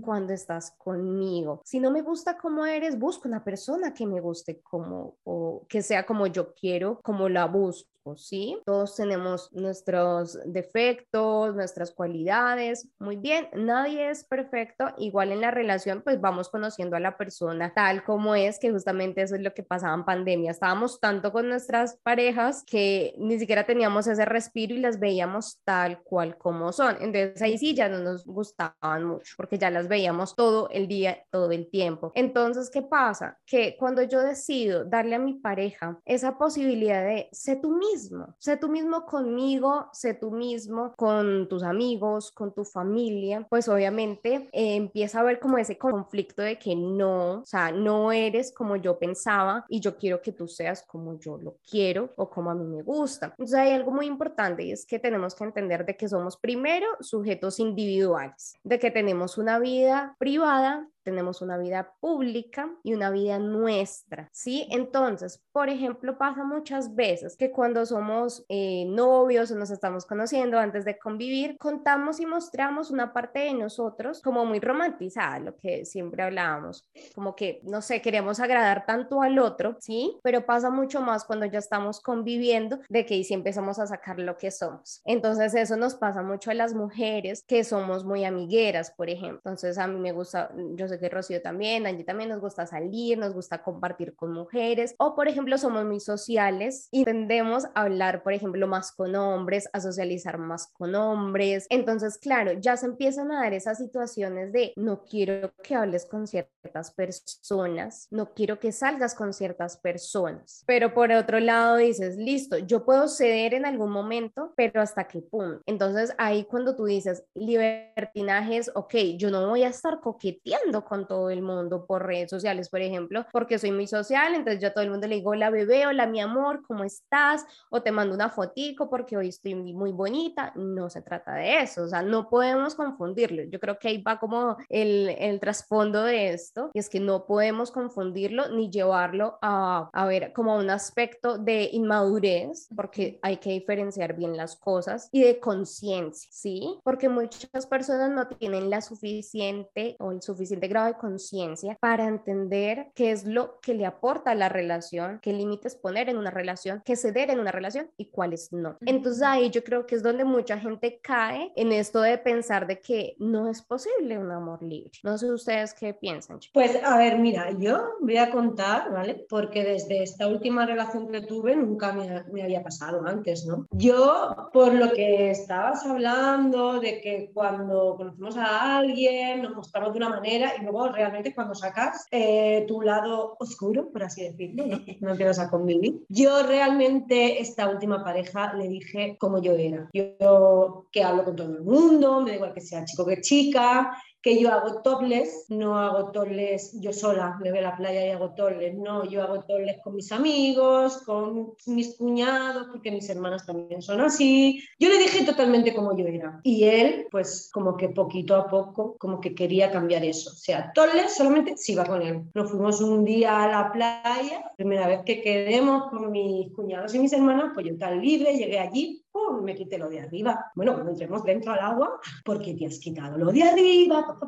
cuando 0.03 0.33
estás 0.33 0.75
conmigo? 0.79 1.63
Si 1.65 1.81
no 1.81 1.91
me 1.91 2.03
gusta 2.03 2.37
cómo 2.37 2.67
eres, 2.67 2.99
busco 2.99 3.29
una 3.29 3.45
persona 3.45 3.95
que 3.95 4.07
me 4.07 4.21
guste 4.21 4.61
como 4.61 5.17
o 5.25 5.67
que 5.69 5.83
sea 5.83 6.05
como 6.07 6.27
yo 6.27 6.55
quiero, 6.55 7.01
como 7.03 7.29
la 7.29 7.47
busco. 7.47 7.97
¿sí? 8.15 8.61
Todos 8.65 8.95
tenemos 8.95 9.53
nuestros 9.53 10.39
defectos, 10.45 11.55
nuestras 11.57 11.91
cualidades, 11.91 12.89
muy 13.01 13.17
bien, 13.17 13.49
nadie 13.55 14.11
es 14.11 14.23
perfecto, 14.25 14.93
igual 14.99 15.33
en 15.33 15.41
la 15.41 15.51
relación 15.51 16.03
pues 16.03 16.21
vamos 16.21 16.49
conociendo 16.49 16.95
a 16.95 17.01
la 17.01 17.17
persona 17.17 17.75
tal 17.75 18.05
como 18.05 18.35
es, 18.37 18.61
que 18.61 18.71
justamente 18.71 19.23
eso 19.23 19.35
es 19.35 19.41
lo 19.41 19.55
que 19.55 19.65
pasaba 19.65 19.95
en 19.95 20.05
pandemia, 20.05 20.53
estábamos 20.53 20.96
tanto 21.01 21.33
con 21.33 21.49
nuestras 21.49 21.97
parejas 22.03 22.65
que 22.67 23.15
ni 23.19 23.39
siquiera 23.39 23.67
teníamos 23.67 24.07
ese 24.07 24.25
respiro 24.25 24.75
y 24.75 24.79
las 24.79 24.99
veíamos 24.99 25.61
tal 25.65 26.03
cual 26.03 26.37
como 26.39 26.73
son, 26.73 26.97
entonces 27.01 27.41
ahí 27.43 27.59
sí 27.59 27.75
ya 27.75 27.89
no 27.89 27.99
nos 27.99 28.25
gustaban 28.25 29.05
mucho 29.05 29.35
porque 29.37 29.59
ya 29.59 29.71
las 29.71 29.89
veíamos 29.89 30.35
todo 30.35 30.69
el 30.71 30.89
día, 30.89 31.25
todo 31.31 31.51
el 31.51 31.69
tiempo. 31.71 32.13
Entonces, 32.15 32.71
¿qué 32.71 32.83
pasa? 32.83 33.39
Que 33.47 33.77
cuando 33.79 34.03
yo 34.03 34.21
decido 34.21 34.85
darle 34.85 35.17
a 35.17 35.19
mi 35.19 35.35
pareja 35.35 35.99
esa 36.05 36.39
posibilidad 36.39 37.05
de 37.05 37.29
ser 37.33 37.61
tú 37.61 37.77
mismo, 37.77 38.35
Sé 38.39 38.57
tú 38.57 38.69
mismo 38.69 39.05
conmigo, 39.07 39.89
sé 39.93 40.15
tú 40.15 40.31
mismo 40.31 40.95
con 40.97 41.49
tus 41.49 41.63
amigos, 41.63 42.31
con 42.31 42.53
tu 42.53 42.65
familia, 42.65 43.47
pues 43.49 43.69
obviamente 43.69 44.49
eh, 44.53 44.77
empieza 44.77 45.19
a 45.19 45.21
haber 45.23 45.41
como 45.41 45.59
ese 45.59 45.79
conflicto 45.79 46.43
de 46.43 46.59
que 46.59 46.77
no, 46.77 47.41
o 47.41 47.47
sea, 47.47 47.73
no 47.73 48.13
eres 48.13 48.53
como 48.53 48.77
yo 48.77 48.99
pensaba 48.99 49.65
y 49.69 49.81
yo 49.81 49.97
quiero 49.97 50.21
que 50.23 50.33
tú 50.33 50.49
seas 50.49 50.76
como 50.83 51.19
yo 51.19 51.39
lo 51.39 51.57
quiero 51.69 52.13
o 52.17 52.29
como 52.29 52.51
a 52.51 52.55
mí 52.55 52.65
me 52.65 52.83
gusta. 52.83 53.27
Entonces 53.27 53.59
hay 53.59 53.73
algo 53.73 53.91
muy 53.91 54.07
importante 54.07 54.65
y 54.65 54.73
es 54.73 54.87
que 54.87 54.99
tenemos 54.99 55.35
que 55.35 55.45
entender 55.45 55.85
de 55.85 55.97
que 55.97 56.09
somos 56.09 56.37
primero 56.37 56.87
sujetos 57.01 57.59
individuales, 57.61 58.55
de 58.65 58.79
que 58.79 58.91
tenemos 58.91 59.39
una 59.39 59.59
vida 59.59 60.17
privada 60.19 60.89
tenemos 61.07 61.41
una 61.41 61.57
vida 61.57 61.95
pública 62.01 62.69
y 62.83 62.93
una 62.95 63.11
vida 63.11 63.39
nuestra, 63.39 64.29
¿sí? 64.33 64.67
Entonces, 64.73 65.41
por 65.53 65.69
ejemplo, 65.69 66.19
pasa 66.19 66.43
muchas 66.43 66.97
veces 66.97 67.37
que 67.37 67.53
cuando 67.53 67.87
somos 67.87 68.45
eh, 68.49 68.85
novios 68.89 69.53
o 69.53 69.55
nos 69.55 69.71
estamos 69.71 70.05
conociendo 70.05 70.59
antes 70.59 70.85
de 70.85 70.99
convivir, 70.99 71.57
contamos 71.59 72.19
y 72.19 72.27
mostramos 72.27 72.91
una 72.91 73.13
parte 73.13 73.39
de 73.39 73.55
nosotros 73.55 74.21
como 74.21 74.45
muy 74.45 74.59
romantizada, 74.59 75.39
lo 75.39 75.57
que 75.57 75.85
siempre 75.85 76.25
hablábamos, 76.25 76.85
como 77.15 77.37
que, 77.37 77.61
no 77.63 77.83
sé, 77.83 78.03
queremos 78.03 78.41
agradar 78.41 78.85
tanto 78.85 79.23
al 79.23 79.39
otro, 79.39 79.77
¿sí? 79.79 80.19
Pero 80.25 80.45
pasa 80.45 80.71
mucho 80.71 81.01
más 81.01 81.25
cuando 81.25 81.47
ya 81.47 81.61
estamos 81.61 82.01
conviviendo 82.01 82.81
de 82.89 83.07
que 83.07 83.15
ahí 83.15 83.23
sí 83.23 83.33
empezamos 83.33 83.79
a 83.79 83.87
sacar 83.87 84.19
lo 84.19 84.37
que 84.37 84.51
somos. 84.51 85.03
Entonces, 85.05 85.55
eso 85.55 85.77
nos 85.77 85.95
pasa 85.95 86.25
mucho 86.25 86.51
a 86.51 86.55
las 86.55 86.75
mujeres 86.75 87.45
que 87.47 87.63
somos 87.63 88.05
muy 88.05 88.25
amigueras, 88.25 88.91
por 88.91 89.09
ejemplo. 89.09 89.39
Entonces, 89.45 89.79
a 89.79 89.87
mí 89.87 90.01
me 90.01 90.11
gusta, 90.11 90.51
yo 90.75 90.89
sé 90.97 91.01
que 91.01 91.09
Rocío 91.09 91.43
también, 91.43 91.87
Angie 91.87 92.05
también 92.05 92.31
nos 92.31 92.41
gusta 92.41 92.67
salir, 92.67 93.19
nos 93.19 93.33
gusta 93.33 93.63
compartir 93.63 94.15
con 94.15 94.33
mujeres, 94.33 94.95
o 94.99 95.15
por 95.15 95.29
ejemplo 95.29 95.59
somos 95.59 95.85
muy 95.85 96.01
sociales 96.01 96.89
y 96.91 97.05
tendemos 97.05 97.67
a 97.75 97.83
hablar, 97.83 98.23
por 98.23 98.33
ejemplo, 98.33 98.67
más 98.67 98.93
con 98.93 99.15
hombres, 99.15 99.69
a 99.73 99.81
socializar 99.81 100.39
más 100.39 100.69
con 100.73 100.95
hombres. 100.95 101.67
Entonces, 101.71 102.19
claro, 102.19 102.53
ya 102.53 102.77
se 102.77 102.87
empiezan 102.87 103.31
a 103.33 103.43
dar 103.43 103.55
esas 103.55 103.79
situaciones 103.79 104.53
de 104.53 104.73
no 104.77 105.03
quiero 105.05 105.53
que 105.63 105.75
hables 105.75 106.07
con 106.07 106.27
ciertas 106.27 106.93
personas, 106.93 108.09
no 108.11 108.33
quiero 108.35 108.59
que 108.59 108.73
salgas 108.73 109.15
con 109.15 109.33
ciertas 109.33 109.77
personas, 109.77 110.65
pero 110.67 110.95
por 110.95 111.13
otro 111.13 111.41
lado 111.41 111.77
dices, 111.77 112.17
listo, 112.17 112.59
yo 112.59 112.85
puedo 112.85 113.09
ceder 113.09 113.55
en 113.55 113.67
algún 113.67 113.91
momento, 113.91 114.53
pero 114.57 114.81
hasta 114.81 115.05
qué 115.05 115.21
punto. 115.21 115.63
Entonces, 115.67 116.13
ahí 116.19 116.45
cuando 116.45 116.77
tú 116.77 116.85
dices 116.85 117.25
libertinaje 117.35 118.59
es, 118.59 118.71
ok, 118.75 118.95
yo 119.17 119.31
no 119.31 119.47
voy 119.49 119.63
a 119.63 119.69
estar 119.69 120.01
coqueteando 120.01 120.85
con 120.87 121.07
todo 121.07 121.31
el 121.31 121.43
mundo 121.43 121.85
por 121.87 122.07
redes 122.07 122.31
sociales, 122.31 122.69
por 122.69 122.81
ejemplo, 122.81 123.27
porque 123.33 123.59
soy 123.59 123.73
muy 123.73 123.87
social, 123.87 124.35
entonces 124.35 124.63
yo 124.63 124.69
a 124.69 124.73
todo 124.73 124.85
el 124.85 124.91
mundo 124.91 125.07
le 125.07 125.17
digo, 125.17 125.31
hola 125.31 125.51
bebé, 125.51 125.87
hola 125.87 126.07
mi 126.07 126.21
amor, 126.21 126.63
¿cómo 126.67 126.85
estás? 126.85 127.45
O 127.71 127.83
te 127.83 127.93
mando 127.93 128.15
una 128.15 128.31
fotico 128.31 128.89
porque 128.89 129.17
hoy 129.17 129.29
estoy 129.29 129.55
muy 129.55 129.93
bonita. 129.93 130.53
No 130.55 130.89
se 130.89 131.03
trata 131.03 131.35
de 131.35 131.61
eso, 131.61 131.85
o 131.85 131.89
sea, 131.89 132.03
no 132.03 132.29
podemos 132.29 132.75
confundirlo. 132.75 133.43
Yo 133.45 133.61
creo 133.61 133.79
que 133.79 133.89
ahí 133.89 134.03
va 134.03 134.19
como 134.19 134.57
el, 134.69 135.09
el 135.19 135.41
trasfondo 135.41 136.03
de 136.03 136.31
esto, 136.31 136.71
y 136.73 136.79
es 136.79 136.89
que 136.89 137.01
no 137.01 137.27
podemos 137.27 137.71
confundirlo 137.71 138.49
ni 138.49 138.71
llevarlo 138.71 139.39
a, 139.43 139.91
a 139.93 140.07
ver 140.07 140.33
como 140.33 140.57
un 140.57 140.71
aspecto 140.71 141.39
de 141.39 141.69
inmadurez, 141.73 142.69
porque 142.75 143.19
hay 143.23 143.39
que 143.39 143.51
diferenciar 143.51 144.15
bien 144.15 144.37
las 144.37 144.57
cosas, 144.57 145.09
y 145.13 145.23
de 145.23 145.41
conciencia, 145.41 146.29
¿sí? 146.33 146.79
Porque 146.85 147.09
muchas 147.09 147.67
personas 147.67 148.11
no 148.11 148.29
tienen 148.29 148.71
la 148.71 148.81
suficiente 148.81 149.97
o 149.99 150.13
el 150.13 150.23
suficiente 150.23 150.66
de 150.67 150.95
conciencia 150.95 151.77
para 151.81 152.07
entender 152.07 152.89
qué 152.95 153.11
es 153.11 153.25
lo 153.25 153.59
que 153.61 153.75
le 153.75 153.87
aporta 153.87 154.33
a 154.33 154.35
la 154.35 154.49
relación, 154.49 155.21
qué 155.23 155.33
límites 155.33 155.77
poner 155.77 156.09
en 156.09 156.19
una 156.19 156.31
relación, 156.31 156.83
qué 156.85 156.97
ceder 156.97 157.31
en 157.31 157.41
una 157.41 157.53
relación 157.53 157.91
y 157.97 158.07
cuáles 158.07 158.53
no. 158.53 158.77
Entonces 158.85 159.23
ahí 159.23 159.51
yo 159.51 159.63
creo 159.63 159.87
que 159.87 159.95
es 159.95 160.03
donde 160.03 160.25
mucha 160.25 160.59
gente 160.59 161.01
cae 161.03 161.53
en 161.57 161.73
esto 161.73 162.01
de 162.01 162.19
pensar 162.19 162.67
de 162.67 162.81
que 162.81 163.15
no 163.19 163.49
es 163.49 163.63
posible 163.63 164.19
un 164.19 164.31
amor 164.31 164.63
libre. 164.63 164.91
No 165.03 165.17
sé 165.17 165.31
ustedes 165.31 165.75
qué 165.75 165.95
piensan. 165.95 166.41
Pues 166.53 166.83
a 166.83 166.99
ver, 166.99 167.19
mira, 167.19 167.51
yo 167.59 167.95
voy 168.01 168.17
a 168.17 168.31
contar, 168.31 168.93
¿vale? 168.93 169.27
Porque 169.29 169.65
desde 169.65 170.03
esta 170.03 170.27
última 170.27 170.67
relación 170.67 171.09
que 171.09 171.23
tuve 171.23 171.57
nunca 171.57 171.93
me, 171.93 172.25
me 172.33 172.43
había 172.43 172.63
pasado 172.63 173.07
antes, 173.07 173.47
¿no? 173.47 173.67
Yo, 173.71 174.51
por 174.53 174.75
lo 174.75 174.93
que 174.93 175.31
estabas 175.31 175.85
hablando 175.87 176.81
de 176.81 177.01
que 177.01 177.31
cuando 177.33 177.97
conocemos 177.97 178.37
a 178.37 178.79
alguien 178.79 179.43
nos 179.43 179.55
mostramos 179.55 179.93
de 179.93 179.99
una 179.99 180.09
manera 180.09 180.53
y 180.59 180.63
luego 180.63 180.89
realmente 180.89 181.35
cuando 181.35 181.55
sacas 181.55 182.07
eh, 182.11 182.65
tu 182.67 182.83
lado 182.83 183.37
oscuro, 183.39 183.91
por 183.91 184.03
así 184.03 184.23
decirlo, 184.23 184.67
¿no? 184.67 184.81
no 185.01 185.11
empiezas 185.11 185.39
a 185.39 185.51
convivir. 185.51 186.05
Yo 186.09 186.43
realmente 186.43 187.41
esta 187.41 187.69
última 187.69 188.03
pareja 188.03 188.55
le 188.55 188.69
dije 188.69 189.17
cómo 189.19 189.41
yo 189.41 189.53
era. 189.53 189.89
Yo 189.93 190.87
que 190.91 191.03
hablo 191.03 191.25
con 191.25 191.37
todo 191.37 191.57
el 191.57 191.63
mundo, 191.63 192.21
me 192.21 192.31
da 192.31 192.37
igual 192.37 192.55
que 192.55 192.61
sea 192.61 192.85
chico 192.85 193.07
que 193.07 193.21
chica, 193.21 193.97
que 194.23 194.41
yo 194.41 194.51
hago 194.53 194.83
topless, 194.83 195.47
no 195.49 195.79
hago 195.79 196.11
topless 196.11 196.79
yo 196.81 196.93
sola, 196.93 197.39
me 197.43 197.51
voy 197.51 197.61
a 197.61 197.63
la 197.63 197.77
playa 197.77 198.07
y 198.07 198.11
hago 198.11 198.35
topless, 198.35 198.75
no, 198.77 199.09
yo 199.09 199.23
hago 199.23 199.45
topless 199.45 199.81
con 199.83 199.95
mis 199.95 200.11
amigos, 200.13 200.99
con 201.07 201.53
mis 201.67 201.97
cuñados, 201.97 202.67
porque 202.73 202.91
mis 202.91 203.09
hermanas 203.09 203.47
también 203.47 203.83
son 203.83 204.01
así. 204.01 204.63
Yo 204.79 204.89
le 204.89 204.99
dije 204.99 205.25
totalmente 205.25 205.75
como 205.75 205.97
yo 205.97 206.07
era 206.07 206.41
y 206.43 206.65
él, 206.65 207.07
pues 207.11 207.51
como 207.53 207.77
que 207.77 207.91
poquito 207.91 208.35
a 208.35 208.49
poco, 208.49 208.97
como 208.99 209.21
que 209.21 209.35
quería 209.35 209.71
cambiar 209.71 210.05
eso. 210.05 210.31
O 210.31 210.37
sea, 210.37 210.73
topless 210.73 211.17
solamente 211.17 211.57
si 211.57 211.75
va 211.75 211.85
con 211.85 212.03
él. 212.03 212.23
Nos 212.35 212.51
fuimos 212.51 212.81
un 212.81 213.05
día 213.05 213.45
a 213.45 213.49
la 213.49 213.73
playa, 213.73 214.53
primera 214.57 214.87
vez 214.89 215.01
que 215.05 215.21
quedemos 215.21 215.89
con 215.91 216.11
mis 216.11 216.53
cuñados 216.53 216.95
y 216.95 216.99
mis 216.99 217.13
hermanas, 217.13 217.53
pues 217.55 217.67
yo 217.67 217.79
tan 217.79 218.01
libre, 218.01 218.37
llegué 218.37 218.59
allí, 218.59 219.06
me 219.43 219.55
quité 219.55 219.79
lo 219.79 219.89
de 219.89 220.01
arriba. 220.01 220.53
Bueno, 220.55 220.75
cuando 220.75 220.93
entremos 220.93 221.25
dentro 221.25 221.53
al 221.53 221.61
agua, 221.61 222.01
¿por 222.25 222.41
qué 222.41 222.55
te 222.55 222.67
has 222.67 222.79
quitado 222.79 223.19
lo 223.19 223.33
de 223.33 223.43
arriba? 223.43 224.19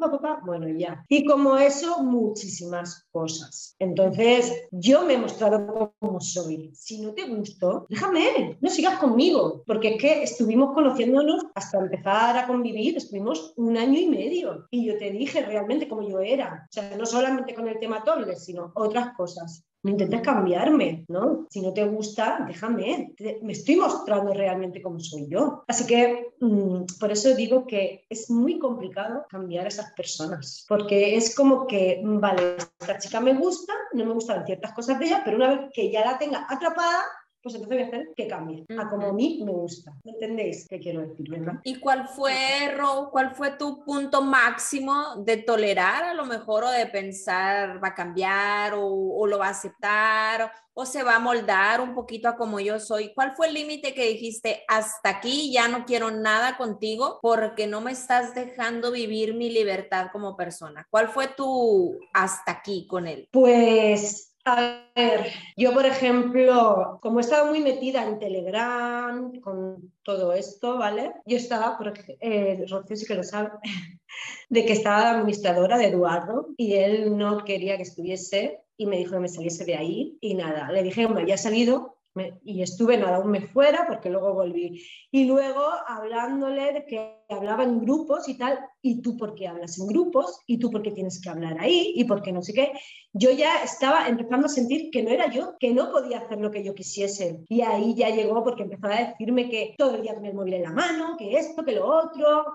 bueno, 0.44 0.68
ya. 0.68 1.05
Y 1.09 1.24
como 1.24 1.57
eso, 1.57 2.03
muchísimas 2.03 3.07
cosas. 3.11 3.77
Entonces, 3.79 4.68
yo 4.70 5.05
me 5.05 5.14
he 5.14 5.18
mostrado 5.18 5.94
como 5.98 6.20
soy. 6.20 6.70
Si 6.74 7.01
no 7.01 7.12
te 7.12 7.27
gustó, 7.27 7.87
déjame, 7.88 8.59
no 8.61 8.70
sigas 8.70 8.98
conmigo, 8.98 9.62
porque 9.66 9.94
es 9.94 10.01
que 10.01 10.22
estuvimos 10.22 10.74
conociéndonos 10.74 11.46
hasta 11.55 11.79
empezar 11.79 12.37
a 12.37 12.46
convivir, 12.46 12.96
estuvimos 12.96 13.53
un 13.57 13.77
año 13.77 13.98
y 13.98 14.07
medio. 14.07 14.66
Y 14.70 14.87
yo 14.87 14.98
te 14.98 15.11
dije 15.11 15.42
realmente 15.42 15.88
como 15.88 16.09
yo 16.09 16.20
era. 16.20 16.66
O 16.68 16.72
sea, 16.72 16.96
no 16.96 17.07
solamente 17.07 17.55
con 17.55 17.68
el 17.68 17.79
tema 17.79 18.05
Torres, 18.05 18.44
sino 18.44 18.72
otras 18.74 19.14
cosas 19.16 19.67
no 19.82 19.90
intentes 19.90 20.20
cambiarme, 20.22 21.04
¿no? 21.08 21.46
Si 21.50 21.60
no 21.60 21.72
te 21.72 21.84
gusta, 21.84 22.44
déjame, 22.46 23.14
me 23.42 23.52
estoy 23.52 23.76
mostrando 23.76 24.32
realmente 24.32 24.82
como 24.82 24.98
soy 24.98 25.26
yo. 25.28 25.64
Así 25.68 25.86
que 25.86 26.32
mm, 26.40 26.84
por 26.98 27.12
eso 27.12 27.34
digo 27.34 27.66
que 27.66 28.04
es 28.08 28.30
muy 28.30 28.58
complicado 28.58 29.26
cambiar 29.28 29.66
a 29.66 29.68
esas 29.68 29.92
personas, 29.92 30.64
porque 30.68 31.16
es 31.16 31.34
como 31.34 31.66
que, 31.66 32.00
vale, 32.04 32.56
esta 32.80 32.98
chica 32.98 33.20
me 33.20 33.34
gusta, 33.34 33.72
no 33.92 34.04
me 34.04 34.14
gustan 34.14 34.44
ciertas 34.46 34.72
cosas 34.72 34.98
de 34.98 35.06
ella, 35.06 35.22
pero 35.24 35.36
una 35.36 35.54
vez 35.54 35.70
que 35.72 35.90
ya 35.90 36.04
la 36.04 36.18
tenga 36.18 36.46
atrapada, 36.48 37.04
pues 37.42 37.55
entonces 37.55 37.77
voy 37.77 37.85
a 37.85 37.87
hacer 37.87 38.12
que 38.16 38.27
cambie 38.27 38.64
a 38.77 38.88
como 38.88 39.09
a 39.09 39.12
mí 39.12 39.42
me 39.44 39.53
gusta. 39.53 39.94
¿Me 40.05 40.12
entendéis 40.12 40.66
qué 40.68 40.79
quiero 40.79 41.07
decir, 41.07 41.29
verdad? 41.31 41.61
¿Y 41.64 41.77
cuál 41.77 42.09
fue, 42.09 42.74
Ro, 42.77 43.09
cuál 43.11 43.35
fue 43.35 43.53
tu 43.53 43.85
punto 43.85 44.22
máximo 44.22 45.16
de 45.24 45.38
tolerar 45.38 46.05
a 46.05 46.14
lo 46.14 46.24
mejor 46.24 46.64
o 46.64 46.70
de 46.70 46.87
pensar 46.87 47.83
va 47.83 47.88
a 47.88 47.94
cambiar 47.94 48.74
o, 48.74 48.87
o 48.87 49.27
lo 49.27 49.38
va 49.38 49.46
a 49.46 49.51
aceptar 49.51 50.53
o 50.81 50.87
se 50.87 51.03
va 51.03 51.16
a 51.16 51.18
moldar 51.18 51.81
un 51.81 51.92
poquito 51.92 52.29
a 52.29 52.37
como 52.37 52.61
yo 52.61 52.79
soy? 52.79 53.12
¿Cuál 53.12 53.35
fue 53.35 53.48
el 53.48 53.55
límite 53.55 53.94
que 53.94 54.07
dijiste 54.07 54.62
hasta 54.68 55.09
aquí 55.09 55.53
ya 55.53 55.66
no 55.66 55.85
quiero 55.85 56.12
nada 56.12 56.57
contigo 56.57 57.18
porque 57.20 57.66
no 57.66 57.81
me 57.81 57.90
estás 57.90 58.33
dejando 58.33 58.92
vivir 58.92 59.35
mi 59.35 59.51
libertad 59.51 60.11
como 60.12 60.37
persona? 60.37 60.87
¿Cuál 60.88 61.09
fue 61.09 61.27
tu 61.27 61.98
hasta 62.14 62.53
aquí 62.53 62.87
con 62.87 63.09
él? 63.09 63.29
Pues 63.33 64.27
a 64.44 64.83
ver, 64.94 65.27
yo 65.57 65.72
por 65.72 65.85
ejemplo, 65.85 66.98
como 67.03 67.20
estaba 67.20 67.48
muy 67.48 67.61
metida 67.61 68.07
en 68.07 68.18
Telegram 68.18 69.40
con 69.40 69.92
todo 70.03 70.33
esto, 70.33 70.79
¿vale? 70.79 71.12
Yo 71.27 71.37
estaba, 71.37 71.79
eh, 72.20 72.64
Rocío 72.68 72.96
sí 72.96 73.07
que 73.07 73.14
lo 73.14 73.24
sabe, 73.24 73.51
de 74.48 74.64
que 74.64 74.72
estaba 74.72 75.03
la 75.03 75.11
administradora 75.11 75.77
de 75.77 75.88
Eduardo 75.88 76.48
y 76.57 76.74
él 76.74 77.16
no 77.16 77.44
quería 77.44 77.77
que 77.77 77.83
estuviese 77.83 78.61
y 78.77 78.87
me 78.87 78.96
dijo 78.96 79.12
que 79.12 79.20
me 79.20 79.29
saliese 79.29 79.64
de 79.64 79.77
ahí 79.77 80.16
y 80.20 80.35
nada, 80.35 80.70
le 80.72 80.83
dije, 80.83 81.09
me 81.09 81.22
había 81.22 81.37
salido 81.37 81.97
y 82.42 82.62
estuve 82.62 82.97
nada, 82.97 83.21
un 83.21 83.31
mes 83.31 83.51
fuera 83.51 83.87
porque 83.87 84.11
luego 84.11 84.35
volví. 84.35 84.83
Y 85.11 85.25
luego 85.25 85.64
hablándole 85.87 86.73
de 86.73 86.87
que 86.87 87.18
hablaba 87.29 87.64
en 87.64 87.81
grupos 87.81 88.29
y 88.29 88.37
tal, 88.37 88.59
y 88.83 89.01
tú 89.03 89.16
por 89.16 89.35
qué 89.35 89.47
hablas 89.47 89.79
en 89.79 89.87
grupos, 89.87 90.40
y 90.47 90.59
tú 90.59 90.71
por 90.71 90.83
qué 90.83 90.90
tienes 90.90 91.21
que 91.21 91.29
hablar 91.29 91.59
ahí, 91.61 91.92
y 91.94 92.05
por 92.05 92.23
qué 92.23 92.33
no 92.33 92.42
sé 92.42 92.53
qué. 92.53 92.73
Yo 93.12 93.31
ya 93.31 93.62
estaba 93.62 94.09
empezando 94.09 94.47
a 94.47 94.51
sentir 94.51 94.90
que 94.90 95.03
no 95.03 95.11
era 95.11 95.31
yo, 95.31 95.57
que 95.59 95.73
no 95.73 95.90
podía 95.90 96.18
hacer 96.18 96.38
lo 96.38 96.51
que 96.51 96.64
yo 96.64 96.75
quisiese. 96.75 97.40
Y 97.49 97.61
ahí 97.62 97.94
ya 97.94 98.11
llegó 98.11 98.42
porque 98.44 98.62
empezaba 98.62 98.97
a 98.97 99.09
decirme 99.09 99.49
que 99.49 99.75
todo 99.77 99.97
el 99.97 100.03
día 100.03 100.14
tenía 100.14 100.31
el 100.31 100.37
móvil 100.37 100.55
en 100.55 100.62
la 100.62 100.73
mano, 100.73 101.16
que 101.18 101.37
esto, 101.37 101.64
que 101.64 101.73
lo 101.73 101.87
otro. 101.87 102.55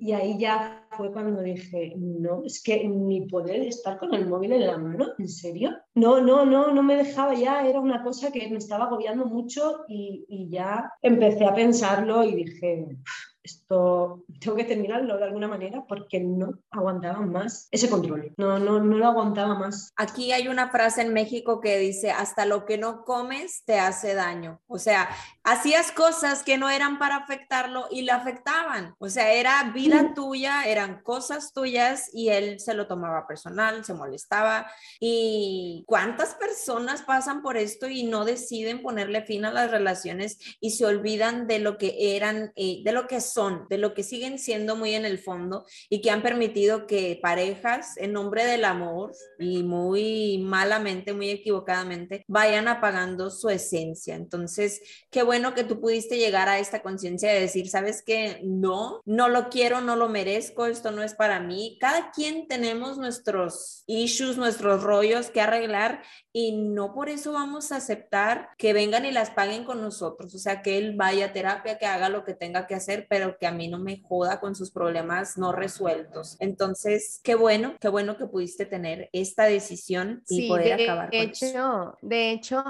Y 0.00 0.12
ahí 0.12 0.38
ya 0.38 0.81
fue 0.96 1.12
cuando 1.12 1.42
dije, 1.42 1.94
no, 1.96 2.42
es 2.44 2.62
que 2.62 2.86
ni 2.88 3.26
poder 3.26 3.62
estar 3.62 3.98
con 3.98 4.14
el 4.14 4.26
móvil 4.26 4.52
en 4.52 4.66
la 4.66 4.78
mano, 4.78 5.06
¿en 5.18 5.28
serio? 5.28 5.70
No, 5.94 6.20
no, 6.20 6.44
no, 6.44 6.72
no 6.72 6.82
me 6.82 6.96
dejaba 6.96 7.34
ya, 7.34 7.66
era 7.66 7.80
una 7.80 8.02
cosa 8.02 8.30
que 8.30 8.48
me 8.48 8.58
estaba 8.58 8.84
agobiando 8.84 9.26
mucho 9.26 9.84
y, 9.88 10.24
y 10.28 10.48
ya 10.48 10.90
empecé 11.00 11.44
a 11.44 11.54
pensarlo 11.54 12.24
y 12.24 12.34
dije, 12.34 12.86
esto 13.42 14.24
tengo 14.40 14.56
que 14.56 14.64
terminarlo 14.64 15.16
de 15.16 15.24
alguna 15.24 15.48
manera 15.48 15.84
porque 15.86 16.20
no 16.20 16.58
aguantaba 16.70 17.20
más 17.20 17.68
ese 17.70 17.88
control, 17.88 18.32
no, 18.36 18.58
no, 18.58 18.80
no 18.80 18.96
lo 18.96 19.06
aguantaba 19.06 19.58
más. 19.58 19.92
Aquí 19.96 20.32
hay 20.32 20.48
una 20.48 20.70
frase 20.70 21.02
en 21.02 21.12
México 21.12 21.60
que 21.60 21.78
dice, 21.78 22.10
hasta 22.10 22.46
lo 22.46 22.64
que 22.64 22.78
no 22.78 23.04
comes 23.04 23.64
te 23.64 23.78
hace 23.78 24.14
daño. 24.14 24.60
O 24.66 24.78
sea, 24.78 25.08
hacías 25.44 25.92
cosas 25.92 26.42
que 26.42 26.58
no 26.58 26.70
eran 26.70 26.98
para 26.98 27.16
afectarlo 27.16 27.86
y 27.90 28.02
le 28.02 28.12
afectaban. 28.12 28.94
O 28.98 29.08
sea, 29.08 29.32
era 29.32 29.72
vida 29.74 30.14
tuya, 30.14 30.64
eran 30.64 31.02
cosas 31.02 31.52
tuyas 31.52 32.10
y 32.12 32.28
él 32.28 32.60
se 32.60 32.74
lo 32.74 32.86
tomaba 32.86 33.26
personal, 33.26 33.84
se 33.84 33.94
molestaba. 33.94 34.70
¿Y 35.00 35.84
cuántas 35.86 36.34
personas 36.34 37.02
pasan 37.02 37.42
por 37.42 37.56
esto 37.56 37.88
y 37.88 38.04
no 38.04 38.24
deciden 38.24 38.82
ponerle 38.82 39.22
fin 39.22 39.44
a 39.44 39.52
las 39.52 39.70
relaciones 39.70 40.38
y 40.60 40.70
se 40.70 40.86
olvidan 40.86 41.46
de 41.46 41.58
lo 41.58 41.78
que 41.78 42.16
eran, 42.16 42.52
eh, 42.56 42.82
de 42.84 42.92
lo 42.92 43.06
que 43.06 43.20
son, 43.20 43.31
de 43.68 43.78
lo 43.78 43.94
que 43.94 44.02
siguen 44.02 44.38
siendo 44.38 44.76
muy 44.76 44.94
en 44.94 45.04
el 45.04 45.18
fondo 45.18 45.64
y 45.88 46.00
que 46.02 46.10
han 46.10 46.22
permitido 46.22 46.86
que 46.86 47.18
parejas 47.22 47.96
en 47.96 48.12
nombre 48.12 48.44
del 48.44 48.64
amor 48.64 49.12
y 49.38 49.62
muy 49.62 50.38
malamente, 50.38 51.14
muy 51.14 51.30
equivocadamente, 51.30 52.24
vayan 52.28 52.68
apagando 52.68 53.30
su 53.30 53.48
esencia. 53.48 54.16
Entonces, 54.16 54.82
qué 55.10 55.22
bueno 55.22 55.54
que 55.54 55.64
tú 55.64 55.80
pudiste 55.80 56.18
llegar 56.18 56.48
a 56.48 56.58
esta 56.58 56.82
conciencia 56.82 57.32
de 57.32 57.40
decir, 57.40 57.68
sabes 57.70 58.02
que 58.02 58.40
no, 58.44 59.00
no 59.06 59.28
lo 59.28 59.48
quiero, 59.48 59.80
no 59.80 59.96
lo 59.96 60.08
merezco, 60.08 60.66
esto 60.66 60.90
no 60.90 61.02
es 61.02 61.14
para 61.14 61.40
mí. 61.40 61.78
Cada 61.80 62.10
quien 62.10 62.46
tenemos 62.48 62.98
nuestros 62.98 63.84
issues, 63.86 64.36
nuestros 64.36 64.82
rollos 64.82 65.30
que 65.30 65.40
arreglar 65.40 66.02
y 66.32 66.52
no 66.52 66.94
por 66.94 67.08
eso 67.08 67.32
vamos 67.32 67.72
a 67.72 67.76
aceptar 67.76 68.50
que 68.58 68.72
vengan 68.72 69.04
y 69.04 69.12
las 69.12 69.30
paguen 69.30 69.64
con 69.64 69.80
nosotros. 69.80 70.34
O 70.34 70.38
sea, 70.38 70.62
que 70.62 70.78
él 70.78 70.96
vaya 70.96 71.26
a 71.26 71.32
terapia, 71.32 71.78
que 71.78 71.86
haga 71.86 72.08
lo 72.08 72.24
que 72.24 72.34
tenga 72.34 72.66
que 72.66 72.74
hacer, 72.74 73.06
pero 73.08 73.21
pero 73.22 73.38
que 73.38 73.46
a 73.46 73.52
mí 73.52 73.68
no 73.68 73.78
me 73.78 74.00
joda 74.00 74.40
con 74.40 74.56
sus 74.56 74.72
problemas 74.72 75.38
no 75.38 75.52
resueltos. 75.52 76.36
Entonces, 76.40 77.20
qué 77.22 77.36
bueno, 77.36 77.74
qué 77.80 77.88
bueno 77.88 78.16
que 78.16 78.26
pudiste 78.26 78.66
tener 78.66 79.08
esta 79.12 79.44
decisión 79.44 80.24
y 80.28 80.48
poder 80.48 80.72
acabar 80.72 81.10
con 81.10 81.20
hecho, 81.20 81.46
eso. 81.46 81.98
De 82.02 82.32
hecho, 82.32 82.64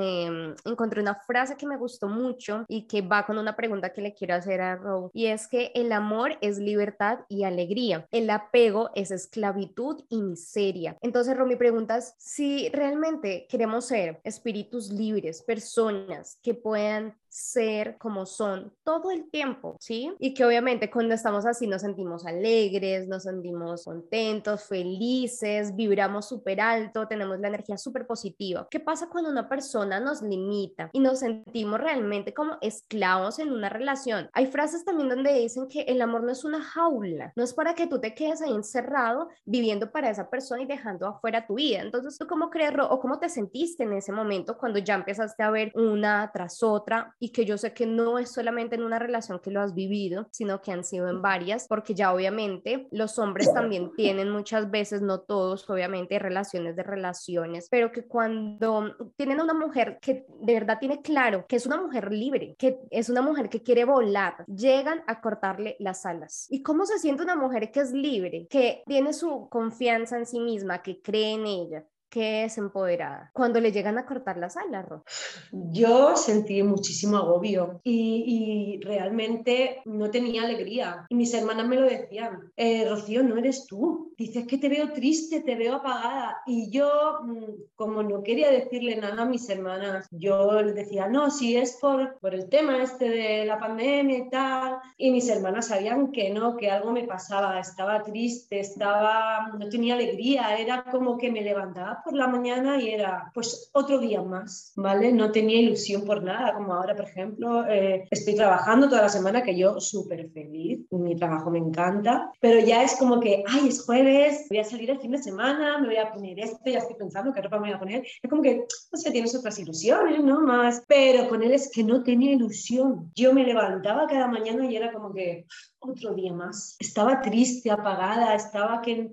em, 0.00 0.54
encontré 0.64 1.02
una 1.02 1.14
frase 1.14 1.56
que 1.56 1.66
me 1.66 1.76
gustó 1.76 2.08
mucho 2.08 2.64
y 2.68 2.86
que 2.86 3.02
va 3.02 3.26
con 3.26 3.36
una 3.36 3.54
pregunta 3.54 3.92
que 3.92 4.00
le 4.00 4.14
quiero 4.14 4.34
hacer 4.34 4.62
a 4.62 4.76
Rob, 4.76 5.10
y 5.12 5.26
es 5.26 5.46
que 5.46 5.72
el 5.74 5.92
amor 5.92 6.38
es 6.40 6.58
libertad 6.58 7.18
y 7.28 7.44
alegría, 7.44 8.06
el 8.10 8.30
apego 8.30 8.90
es 8.94 9.10
esclavitud 9.10 10.04
y 10.08 10.22
miseria. 10.22 10.96
Entonces, 11.02 11.36
Rob, 11.36 11.48
mi 11.48 11.56
pregunta 11.56 11.98
es 11.98 12.14
si 12.16 12.70
realmente 12.70 13.46
queremos 13.50 13.84
ser 13.86 14.20
espíritus 14.24 14.90
libres, 14.90 15.42
personas 15.42 16.38
que 16.42 16.54
puedan 16.54 17.14
ser 17.28 17.98
como 17.98 18.26
son 18.26 18.72
todo 18.84 19.10
el 19.10 19.30
tiempo, 19.30 19.76
¿sí? 19.80 20.12
Y 20.18 20.34
que 20.34 20.44
obviamente 20.44 20.90
cuando 20.90 21.14
estamos 21.14 21.44
así 21.46 21.66
nos 21.66 21.82
sentimos 21.82 22.24
alegres, 22.24 23.08
nos 23.08 23.24
sentimos 23.24 23.84
contentos, 23.84 24.64
felices, 24.64 25.74
vibramos 25.74 26.28
súper 26.28 26.60
alto, 26.60 27.08
tenemos 27.08 27.38
la 27.40 27.48
energía 27.48 27.76
súper 27.76 28.06
positiva. 28.06 28.66
¿Qué 28.70 28.80
pasa 28.80 29.08
cuando 29.08 29.30
una 29.30 29.48
persona 29.48 30.00
nos 30.00 30.22
limita 30.22 30.90
y 30.92 31.00
nos 31.00 31.20
sentimos 31.20 31.80
realmente 31.80 32.32
como 32.32 32.58
esclavos 32.60 33.38
en 33.38 33.52
una 33.52 33.68
relación? 33.68 34.30
Hay 34.32 34.46
frases 34.46 34.84
también 34.84 35.08
donde 35.08 35.32
dicen 35.32 35.68
que 35.68 35.82
el 35.82 36.00
amor 36.00 36.22
no 36.22 36.32
es 36.32 36.44
una 36.44 36.62
jaula, 36.62 37.32
no 37.34 37.42
es 37.42 37.54
para 37.54 37.74
que 37.74 37.86
tú 37.86 38.00
te 38.00 38.14
quedes 38.14 38.40
ahí 38.40 38.52
encerrado 38.52 39.28
viviendo 39.44 39.90
para 39.90 40.10
esa 40.10 40.30
persona 40.30 40.62
y 40.62 40.66
dejando 40.66 41.06
afuera 41.06 41.46
tu 41.46 41.54
vida. 41.54 41.80
Entonces, 41.80 42.16
¿tú 42.18 42.26
cómo 42.26 42.50
crees 42.50 42.68
o 42.90 43.00
cómo 43.00 43.18
te 43.18 43.28
sentiste 43.28 43.84
en 43.84 43.94
ese 43.94 44.12
momento 44.12 44.58
cuando 44.58 44.78
ya 44.78 44.94
empezaste 44.94 45.42
a 45.42 45.50
ver 45.50 45.72
una 45.74 46.30
tras 46.32 46.62
otra 46.62 47.14
y 47.18 47.27
que 47.30 47.44
yo 47.44 47.58
sé 47.58 47.72
que 47.72 47.86
no 47.86 48.18
es 48.18 48.32
solamente 48.32 48.76
en 48.76 48.82
una 48.82 48.98
relación 48.98 49.38
que 49.38 49.50
lo 49.50 49.60
has 49.60 49.74
vivido, 49.74 50.28
sino 50.30 50.60
que 50.60 50.72
han 50.72 50.84
sido 50.84 51.08
en 51.08 51.22
varias, 51.22 51.66
porque 51.68 51.94
ya 51.94 52.12
obviamente 52.12 52.88
los 52.90 53.18
hombres 53.18 53.52
también 53.52 53.92
tienen 53.96 54.30
muchas 54.30 54.70
veces, 54.70 55.02
no 55.02 55.20
todos, 55.20 55.68
obviamente, 55.68 56.18
relaciones 56.18 56.76
de 56.76 56.82
relaciones, 56.82 57.68
pero 57.70 57.92
que 57.92 58.04
cuando 58.04 58.94
tienen 59.16 59.40
una 59.40 59.54
mujer 59.54 59.98
que 60.00 60.26
de 60.40 60.54
verdad 60.54 60.78
tiene 60.78 61.02
claro 61.02 61.46
que 61.48 61.56
es 61.56 61.66
una 61.66 61.80
mujer 61.80 62.12
libre, 62.12 62.54
que 62.58 62.78
es 62.90 63.08
una 63.08 63.22
mujer 63.22 63.48
que 63.48 63.62
quiere 63.62 63.84
volar, 63.84 64.44
llegan 64.46 65.02
a 65.06 65.20
cortarle 65.20 65.76
las 65.78 66.06
alas. 66.06 66.46
¿Y 66.50 66.62
cómo 66.62 66.86
se 66.86 66.98
siente 66.98 67.22
una 67.22 67.36
mujer 67.36 67.70
que 67.70 67.80
es 67.80 67.92
libre, 67.92 68.46
que 68.48 68.82
tiene 68.86 69.12
su 69.12 69.48
confianza 69.48 70.18
en 70.18 70.26
sí 70.26 70.40
misma, 70.40 70.82
que 70.82 71.00
cree 71.00 71.32
en 71.32 71.46
ella, 71.46 71.84
que 72.10 72.44
es 72.44 72.58
empoderada 72.58 73.30
cuando 73.32 73.60
le 73.60 73.72
llegan 73.72 73.98
a 73.98 74.06
cortar 74.06 74.36
las 74.36 74.56
alas, 74.56 74.88
Ro? 74.88 75.04
Yo 75.52 76.16
sentí 76.16 76.62
muchísimo 76.62 77.18
agobio 77.18 77.80
y, 77.84 78.80
realmente 78.82 79.82
no 79.84 80.10
tenía 80.10 80.42
alegría. 80.42 81.06
Y 81.08 81.14
mis 81.14 81.34
hermanas 81.34 81.66
me 81.66 81.76
lo 81.76 81.82
decían, 81.82 82.52
eh, 82.56 82.88
Rocío, 82.88 83.22
no 83.22 83.36
eres 83.36 83.66
tú. 83.66 84.14
Dices 84.16 84.46
que 84.46 84.58
te 84.58 84.68
veo 84.68 84.92
triste, 84.92 85.40
te 85.40 85.56
veo 85.56 85.76
apagada. 85.76 86.38
Y 86.46 86.70
yo, 86.70 87.20
mm, 87.24 87.44
como 87.76 88.02
no 88.02 88.22
quería 88.22 88.50
decirle 88.50 88.96
nada 88.96 89.22
a 89.22 89.26
mis 89.26 89.48
hermanas, 89.48 90.06
yo 90.10 90.62
les 90.62 90.74
decía, 90.74 91.08
no, 91.08 91.30
si 91.30 91.56
es 91.56 91.78
por, 91.80 92.18
por 92.20 92.34
el 92.34 92.48
tema 92.48 92.82
este 92.82 93.08
de 93.08 93.44
la 93.44 93.58
pandemia 93.58 94.18
y 94.18 94.30
tal. 94.30 94.78
Y 94.96 95.10
mis 95.10 95.28
hermanas 95.28 95.68
sabían 95.68 96.12
que 96.12 96.30
no, 96.30 96.56
que 96.56 96.70
algo 96.70 96.92
me 96.92 97.04
pasaba, 97.04 97.58
estaba 97.60 98.02
triste, 98.02 98.60
estaba, 98.60 99.52
no 99.58 99.68
tenía 99.68 99.94
alegría, 99.94 100.56
era 100.56 100.84
como 100.84 101.18
que 101.18 101.30
me 101.30 101.42
levantaba 101.42 101.97
por 102.04 102.14
la 102.14 102.26
mañana 102.26 102.80
y 102.80 102.90
era 102.90 103.30
pues 103.34 103.70
otro 103.72 103.98
día 103.98 104.22
más, 104.22 104.72
¿vale? 104.76 105.12
No 105.12 105.30
tenía 105.30 105.60
ilusión 105.60 106.04
por 106.04 106.22
nada, 106.22 106.54
como 106.54 106.74
ahora, 106.74 106.94
por 106.94 107.06
ejemplo, 107.06 107.66
eh, 107.66 108.06
estoy 108.10 108.34
trabajando 108.34 108.88
toda 108.88 109.02
la 109.02 109.08
semana, 109.08 109.42
que 109.42 109.56
yo 109.56 109.80
súper 109.80 110.30
feliz, 110.30 110.80
mi 110.90 111.16
trabajo 111.16 111.50
me 111.50 111.58
encanta, 111.58 112.30
pero 112.40 112.60
ya 112.60 112.82
es 112.82 112.96
como 112.96 113.20
que, 113.20 113.44
ay, 113.46 113.68
es 113.68 113.84
jueves, 113.84 114.46
voy 114.48 114.58
a 114.58 114.64
salir 114.64 114.90
el 114.90 115.00
fin 115.00 115.12
de 115.12 115.22
semana, 115.22 115.78
me 115.78 115.86
voy 115.86 115.96
a 115.96 116.12
poner 116.12 116.38
esto, 116.38 116.58
ya 116.64 116.78
estoy 116.78 116.96
pensando 116.96 117.32
qué 117.32 117.42
ropa 117.42 117.58
me 117.58 117.68
voy 117.68 117.76
a 117.76 117.78
poner. 117.78 118.06
Es 118.22 118.30
como 118.30 118.42
que, 118.42 118.64
no 118.92 118.98
sé, 118.98 119.10
tienes 119.10 119.34
otras 119.34 119.58
ilusiones, 119.58 120.22
¿no? 120.22 120.40
Más, 120.40 120.82
pero 120.86 121.28
con 121.28 121.42
él 121.42 121.52
es 121.52 121.70
que 121.72 121.82
no 121.82 122.02
tenía 122.02 122.32
ilusión. 122.32 123.10
Yo 123.14 123.32
me 123.32 123.44
levantaba 123.44 124.06
cada 124.06 124.28
mañana 124.28 124.70
y 124.70 124.76
era 124.76 124.92
como 124.92 125.12
que 125.12 125.46
otro 125.80 126.14
día 126.14 126.32
más. 126.32 126.76
Estaba 126.78 127.20
triste, 127.20 127.70
apagada, 127.70 128.34
estaba 128.34 128.82
que, 128.82 129.10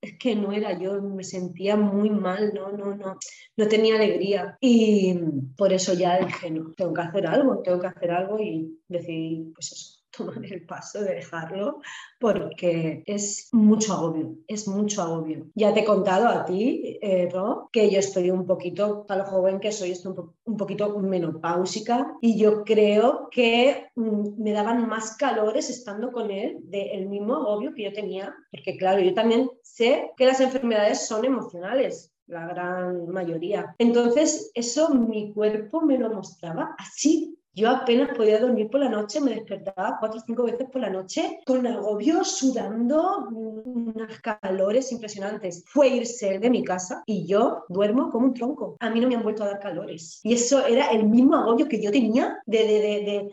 es 0.00 0.18
que 0.18 0.36
no 0.36 0.52
era 0.52 0.78
yo, 0.78 1.00
me 1.02 1.24
sentía 1.24 1.76
muy 1.76 2.10
mal, 2.10 2.52
no, 2.54 2.72
no, 2.72 2.94
no, 2.94 3.18
no 3.56 3.68
tenía 3.68 3.96
alegría. 3.96 4.56
Y 4.60 5.14
por 5.56 5.72
eso 5.72 5.94
ya 5.94 6.18
dije, 6.18 6.50
no, 6.50 6.72
tengo 6.72 6.94
que 6.94 7.02
hacer 7.02 7.26
algo, 7.26 7.62
tengo 7.62 7.80
que 7.80 7.86
hacer 7.88 8.10
algo 8.10 8.38
y 8.38 8.80
decidí, 8.88 9.52
pues 9.54 9.72
eso, 9.72 9.95
tomar 10.16 10.44
el 10.44 10.64
paso 10.66 11.02
de 11.02 11.14
dejarlo 11.14 11.80
porque 12.18 13.02
es 13.06 13.48
mucho 13.52 13.92
agobio, 13.92 14.36
es 14.46 14.66
mucho 14.66 15.02
agobio. 15.02 15.46
Ya 15.54 15.74
te 15.74 15.80
he 15.80 15.84
contado 15.84 16.28
a 16.28 16.44
ti, 16.44 16.98
eh, 17.02 17.28
que 17.72 17.90
yo 17.90 17.98
estoy 17.98 18.30
un 18.30 18.46
poquito, 18.46 19.06
para 19.06 19.24
lo 19.24 19.30
joven 19.30 19.60
que 19.60 19.72
soy, 19.72 19.90
estoy 19.92 20.14
un, 20.44 20.56
poquito 20.56 20.98
menopáusica 20.98 22.16
y 22.20 22.38
yo 22.38 22.64
creo 22.64 23.28
que 23.30 23.88
mm, 23.94 24.42
me 24.42 24.52
daban 24.52 24.88
más 24.88 25.16
calores 25.16 25.68
estando 25.70 26.10
con 26.12 26.30
él 26.30 26.58
del 26.62 27.08
mismo 27.08 27.36
agobio 27.36 27.74
que 27.74 27.84
yo 27.84 27.92
tenía, 27.92 28.34
porque 28.50 28.76
claro, 28.76 29.00
yo 29.00 29.12
también 29.14 29.50
sé 29.62 30.10
que 30.16 30.26
las 30.26 30.40
enfermedades 30.40 31.06
son 31.06 31.24
emocionales, 31.24 32.12
la 32.26 32.46
gran 32.46 33.08
mayoría. 33.08 33.74
Entonces, 33.78 34.50
eso 34.54 34.92
mi 34.94 35.32
cuerpo 35.32 35.82
me 35.82 35.98
lo 35.98 36.12
mostraba 36.12 36.74
así 36.78 37.35
yo 37.56 37.70
apenas 37.70 38.14
podía 38.14 38.38
dormir 38.38 38.68
por 38.68 38.80
la 38.80 38.90
noche, 38.90 39.18
me 39.18 39.34
despertaba 39.34 39.96
cuatro 39.98 40.20
o 40.20 40.24
cinco 40.26 40.42
veces 40.42 40.68
por 40.70 40.82
la 40.82 40.90
noche 40.90 41.40
con 41.46 41.66
agobio, 41.66 42.22
sudando, 42.22 43.30
unas 43.30 44.20
calores 44.20 44.92
impresionantes. 44.92 45.64
Fue 45.66 45.88
irse 45.88 46.38
de 46.38 46.50
mi 46.50 46.62
casa 46.62 47.02
y 47.06 47.26
yo 47.26 47.64
duermo 47.70 48.10
como 48.10 48.26
un 48.26 48.34
tronco. 48.34 48.76
A 48.78 48.90
mí 48.90 49.00
no 49.00 49.08
me 49.08 49.14
han 49.14 49.22
vuelto 49.22 49.42
a 49.42 49.46
dar 49.46 49.58
calores. 49.58 50.20
Y 50.22 50.34
eso 50.34 50.66
era 50.66 50.88
el 50.88 51.08
mismo 51.08 51.34
agobio 51.34 51.66
que 51.66 51.82
yo 51.82 51.90
tenía 51.90 52.36
de, 52.44 52.58
de, 52.58 52.78
de, 52.78 53.30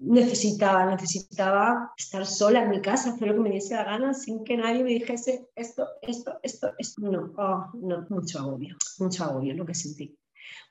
necesitaba, 0.00 0.84
necesitaba 0.84 1.92
estar 1.96 2.26
sola 2.26 2.64
en 2.64 2.70
mi 2.70 2.82
casa, 2.82 3.14
hacer 3.14 3.28
lo 3.28 3.34
que 3.34 3.40
me 3.40 3.50
diese 3.50 3.74
la 3.74 3.84
gana 3.84 4.12
sin 4.12 4.44
que 4.44 4.58
nadie 4.58 4.84
me 4.84 4.90
dijese 4.90 5.48
esto, 5.56 5.86
esto, 6.02 6.38
esto, 6.42 6.72
esto. 6.76 7.00
No, 7.00 7.32
oh, 7.38 7.70
no, 7.72 8.04
mucho 8.10 8.38
agobio, 8.40 8.76
mucho 8.98 9.24
agobio 9.24 9.54
lo 9.54 9.64
que 9.64 9.74
sentí 9.74 10.14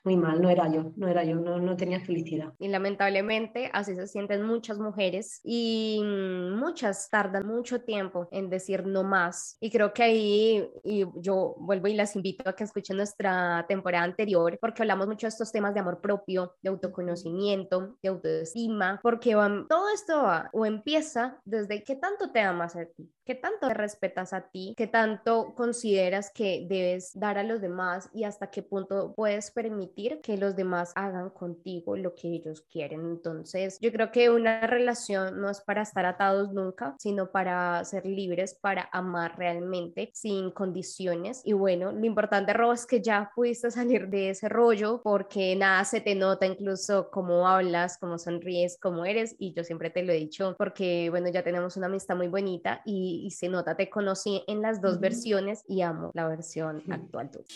muy 0.04 0.16
mal, 0.16 0.40
no 0.40 0.50
era 0.50 0.70
yo, 0.70 0.92
no 0.96 1.08
era 1.08 1.24
yo, 1.24 1.36
no, 1.36 1.58
no 1.58 1.76
tenía 1.76 2.00
felicidad. 2.00 2.52
Y 2.58 2.68
lamentablemente 2.68 3.70
así 3.72 3.94
se 3.94 4.06
sienten 4.06 4.42
muchas 4.42 4.78
mujeres 4.78 5.40
y 5.44 6.00
muchas 6.02 7.08
tardan 7.10 7.46
mucho 7.46 7.82
tiempo 7.82 8.28
en 8.30 8.50
decir 8.50 8.86
no 8.86 9.02
más. 9.04 9.56
Y 9.60 9.70
creo 9.70 9.92
que 9.92 10.02
ahí 10.02 10.70
y 10.84 11.06
yo 11.16 11.54
vuelvo 11.58 11.88
y 11.88 11.94
las 11.94 12.16
invito 12.16 12.48
a 12.48 12.54
que 12.54 12.64
escuchen 12.64 12.96
nuestra 12.96 13.64
temporada 13.68 14.04
anterior 14.04 14.58
porque 14.60 14.82
hablamos 14.82 15.06
mucho 15.06 15.26
de 15.26 15.30
estos 15.30 15.52
temas 15.52 15.74
de 15.74 15.80
amor 15.80 16.00
propio, 16.00 16.54
de 16.62 16.70
autoconocimiento, 16.70 17.96
de 18.02 18.08
autoestima, 18.08 19.00
porque 19.02 19.32
todo 19.68 19.88
esto 19.94 20.22
va 20.22 20.50
o 20.52 20.66
empieza 20.66 21.40
desde 21.44 21.82
qué 21.82 21.96
tanto 21.96 22.30
te 22.30 22.40
amas 22.40 22.76
a 22.76 22.84
ti, 22.84 23.10
qué 23.24 23.34
tanto 23.34 23.68
te 23.68 23.74
respetas 23.74 24.32
a 24.32 24.48
ti, 24.48 24.74
qué 24.76 24.86
tanto 24.86 25.54
consideras 25.54 26.30
que 26.30 26.66
debes 26.68 27.18
dar 27.18 27.38
a 27.38 27.42
los 27.42 27.60
demás 27.60 28.08
y 28.12 28.24
hasta 28.24 28.50
qué 28.50 28.62
punto 28.62 29.12
puedes 29.14 29.50
permitir 29.50 30.20
que 30.20 30.36
los 30.36 30.56
demás 30.56 30.92
hagan 30.94 31.30
contigo 31.30 31.96
lo 31.96 32.14
que 32.14 32.28
ellos 32.28 32.62
quieren. 32.62 33.00
Entonces, 33.02 33.78
yo 33.80 33.92
creo 33.92 34.10
que 34.10 34.30
una 34.30 34.66
relación 34.66 35.40
no 35.40 35.50
es 35.50 35.60
para 35.60 35.82
estar 35.82 36.06
atados 36.06 36.52
nunca, 36.52 36.96
sino 36.98 37.30
para 37.30 37.84
ser 37.84 38.06
libres, 38.06 38.54
para 38.54 38.88
amar 38.92 39.38
realmente 39.38 40.10
sin 40.14 40.50
condiciones. 40.50 41.42
Y 41.44 41.52
bueno, 41.52 41.92
lo 41.92 42.04
importante, 42.04 42.52
Ro, 42.52 42.72
es 42.72 42.86
que 42.86 43.00
ya 43.00 43.30
pudiste 43.34 43.70
salir 43.70 44.08
de 44.08 44.30
ese 44.30 44.48
rollo 44.48 45.00
porque 45.02 45.54
nada 45.56 45.84
se 45.84 46.00
te 46.00 46.14
nota, 46.14 46.46
incluso 46.46 47.10
cómo 47.10 47.46
hablas, 47.46 47.98
cómo 47.98 48.18
sonríes, 48.18 48.78
cómo 48.80 49.04
eres. 49.04 49.36
Y 49.38 49.52
yo 49.54 49.64
siempre 49.64 49.90
te 49.90 50.02
lo 50.02 50.12
he 50.12 50.16
dicho 50.16 50.54
porque, 50.58 51.08
bueno, 51.10 51.28
ya 51.28 51.42
tenemos 51.42 51.76
una 51.76 51.86
amistad 51.86 52.16
muy 52.16 52.28
bonita 52.28 52.82
y, 52.84 53.11
se 53.30 53.48
nota, 53.48 53.76
te 53.76 53.88
conocí 53.90 54.42
en 54.46 54.62
las 54.62 54.80
dos 54.80 55.00
versiones 55.00 55.64
y 55.68 55.82
amo 55.82 56.10
la 56.14 56.28
versión 56.28 56.82
actual 56.90 57.30
tuya. 57.30 57.46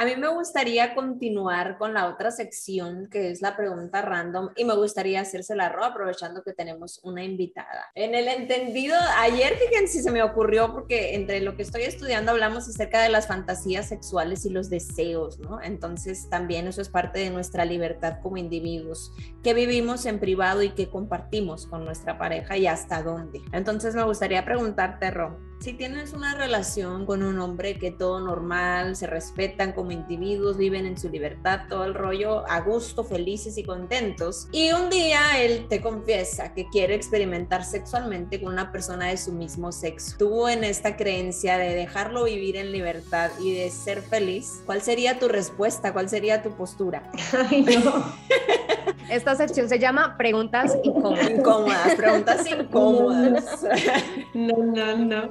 A 0.00 0.06
mí 0.06 0.16
me 0.16 0.28
gustaría 0.28 0.94
continuar 0.94 1.76
con 1.76 1.92
la 1.92 2.06
otra 2.06 2.30
sección 2.30 3.10
que 3.10 3.30
es 3.30 3.42
la 3.42 3.54
pregunta 3.54 4.00
random 4.00 4.48
y 4.56 4.64
me 4.64 4.74
gustaría 4.74 5.20
hacérsela 5.20 5.66
a 5.66 5.86
aprovechando 5.88 6.42
que 6.42 6.54
tenemos 6.54 7.00
una 7.02 7.22
invitada. 7.22 7.92
En 7.94 8.14
el 8.14 8.26
entendido, 8.28 8.96
ayer 9.18 9.58
fíjense, 9.58 10.02
se 10.02 10.10
me 10.10 10.22
ocurrió 10.22 10.72
porque 10.72 11.16
entre 11.16 11.42
lo 11.42 11.54
que 11.54 11.64
estoy 11.64 11.82
estudiando 11.82 12.30
hablamos 12.30 12.66
acerca 12.66 13.02
de 13.02 13.10
las 13.10 13.26
fantasías 13.26 13.90
sexuales 13.90 14.46
y 14.46 14.48
los 14.48 14.70
deseos, 14.70 15.38
¿no? 15.38 15.60
Entonces 15.60 16.30
también 16.30 16.66
eso 16.66 16.80
es 16.80 16.88
parte 16.88 17.18
de 17.18 17.28
nuestra 17.28 17.66
libertad 17.66 18.20
como 18.22 18.38
individuos, 18.38 19.12
que 19.42 19.52
vivimos 19.52 20.06
en 20.06 20.18
privado 20.18 20.62
y 20.62 20.70
que 20.70 20.88
compartimos 20.88 21.66
con 21.66 21.84
nuestra 21.84 22.16
pareja 22.16 22.56
y 22.56 22.66
hasta 22.66 23.02
dónde. 23.02 23.42
Entonces 23.52 23.94
me 23.94 24.04
gustaría 24.04 24.46
preguntarte, 24.46 25.10
Ro, 25.10 25.49
si 25.60 25.74
tienes 25.74 26.14
una 26.14 26.34
relación 26.34 27.04
con 27.04 27.22
un 27.22 27.38
hombre 27.38 27.78
que 27.78 27.90
todo 27.90 28.18
normal, 28.18 28.96
se 28.96 29.06
respetan 29.06 29.72
como 29.72 29.92
individuos, 29.92 30.56
viven 30.56 30.86
en 30.86 30.96
su 30.96 31.10
libertad, 31.10 31.60
todo 31.68 31.84
el 31.84 31.92
rollo 31.94 32.48
a 32.50 32.60
gusto, 32.60 33.04
felices 33.04 33.58
y 33.58 33.62
contentos, 33.62 34.48
y 34.52 34.72
un 34.72 34.88
día 34.88 35.38
él 35.38 35.66
te 35.68 35.82
confiesa 35.82 36.54
que 36.54 36.66
quiere 36.68 36.94
experimentar 36.94 37.64
sexualmente 37.64 38.40
con 38.40 38.54
una 38.54 38.72
persona 38.72 39.08
de 39.08 39.18
su 39.18 39.32
mismo 39.32 39.70
sexo, 39.70 40.16
tú 40.18 40.48
en 40.48 40.64
esta 40.64 40.96
creencia 40.96 41.58
de 41.58 41.74
dejarlo 41.74 42.24
vivir 42.24 42.56
en 42.56 42.72
libertad 42.72 43.30
y 43.38 43.54
de 43.54 43.70
ser 43.70 44.00
feliz, 44.00 44.62
¿cuál 44.64 44.80
sería 44.80 45.18
tu 45.18 45.28
respuesta? 45.28 45.92
¿Cuál 45.92 46.08
sería 46.08 46.42
tu 46.42 46.52
postura? 46.52 47.10
Ay, 47.50 47.62
no. 47.62 48.04
Esta 49.10 49.34
sección 49.34 49.68
se 49.68 49.78
llama 49.78 50.16
Preguntas 50.16 50.76
incómodas. 50.84 51.30
Incómodas, 51.30 51.94
preguntas 51.96 52.46
incómodas. 52.46 53.66
No, 54.34 54.56
no, 54.58 54.96
no. 54.96 55.30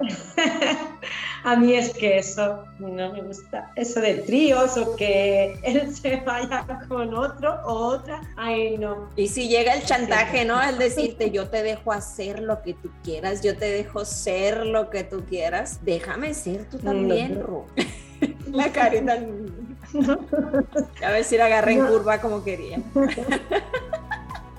a 1.44 1.56
mí 1.56 1.74
es 1.74 1.92
que 1.94 2.18
eso 2.18 2.64
no 2.78 3.12
me 3.12 3.22
gusta. 3.22 3.70
Eso 3.76 4.00
de 4.00 4.14
tríos 4.14 4.76
o 4.76 4.96
que 4.96 5.58
él 5.62 5.94
se 6.02 6.16
vaya 6.16 6.66
con 6.88 7.14
otro 7.14 7.60
o 7.64 7.72
otra. 7.72 8.20
Ay, 8.36 8.76
no. 8.78 9.08
Y 9.16 9.28
si 9.28 9.48
llega 9.48 9.74
el 9.74 9.84
chantaje, 9.84 10.44
¿no? 10.44 10.60
El 10.60 10.78
decirte, 10.78 11.30
yo 11.30 11.48
te 11.48 11.62
dejo 11.62 11.92
hacer 11.92 12.40
lo 12.40 12.62
que 12.62 12.74
tú 12.74 12.90
quieras, 13.02 13.42
yo 13.42 13.56
te 13.56 13.66
dejo 13.66 14.04
ser 14.04 14.66
lo 14.66 14.90
que 14.90 15.04
tú 15.04 15.24
quieras. 15.24 15.80
Déjame 15.84 16.34
ser 16.34 16.68
tú 16.68 16.78
también, 16.78 17.40
Ru. 17.40 17.66
La 18.50 18.72
carita. 18.72 19.18
A 21.04 21.10
ver 21.10 21.24
si 21.24 21.36
la 21.36 21.46
agarré 21.46 21.74
en 21.74 21.86
curva 21.86 22.20
como 22.20 22.42
quería. 22.44 22.78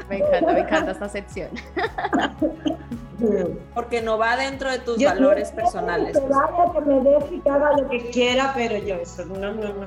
Me 0.10 0.18
encanta, 0.18 0.54
me 0.54 0.60
encanta 0.60 0.92
esta 0.92 1.10
sección. 1.10 1.50
Porque 3.74 4.02
no 4.02 4.18
va 4.18 4.38
dentro 4.38 4.70
de 4.72 4.80
tus 4.80 5.02
valores 5.04 5.52
personales. 5.52 6.18
Que 6.18 6.28
vaya, 6.28 6.72
que 6.74 6.82
me 6.82 7.02
deje 7.02 7.36
y 7.36 7.40
que 7.40 7.50
haga 7.50 7.78
lo 7.78 7.90
que 7.90 8.10
quiera, 8.10 8.52
pero 8.56 8.78
yo 8.78 8.96
eso, 8.96 9.26
no, 9.26 9.54
no, 9.54 9.74
no. 9.74 9.86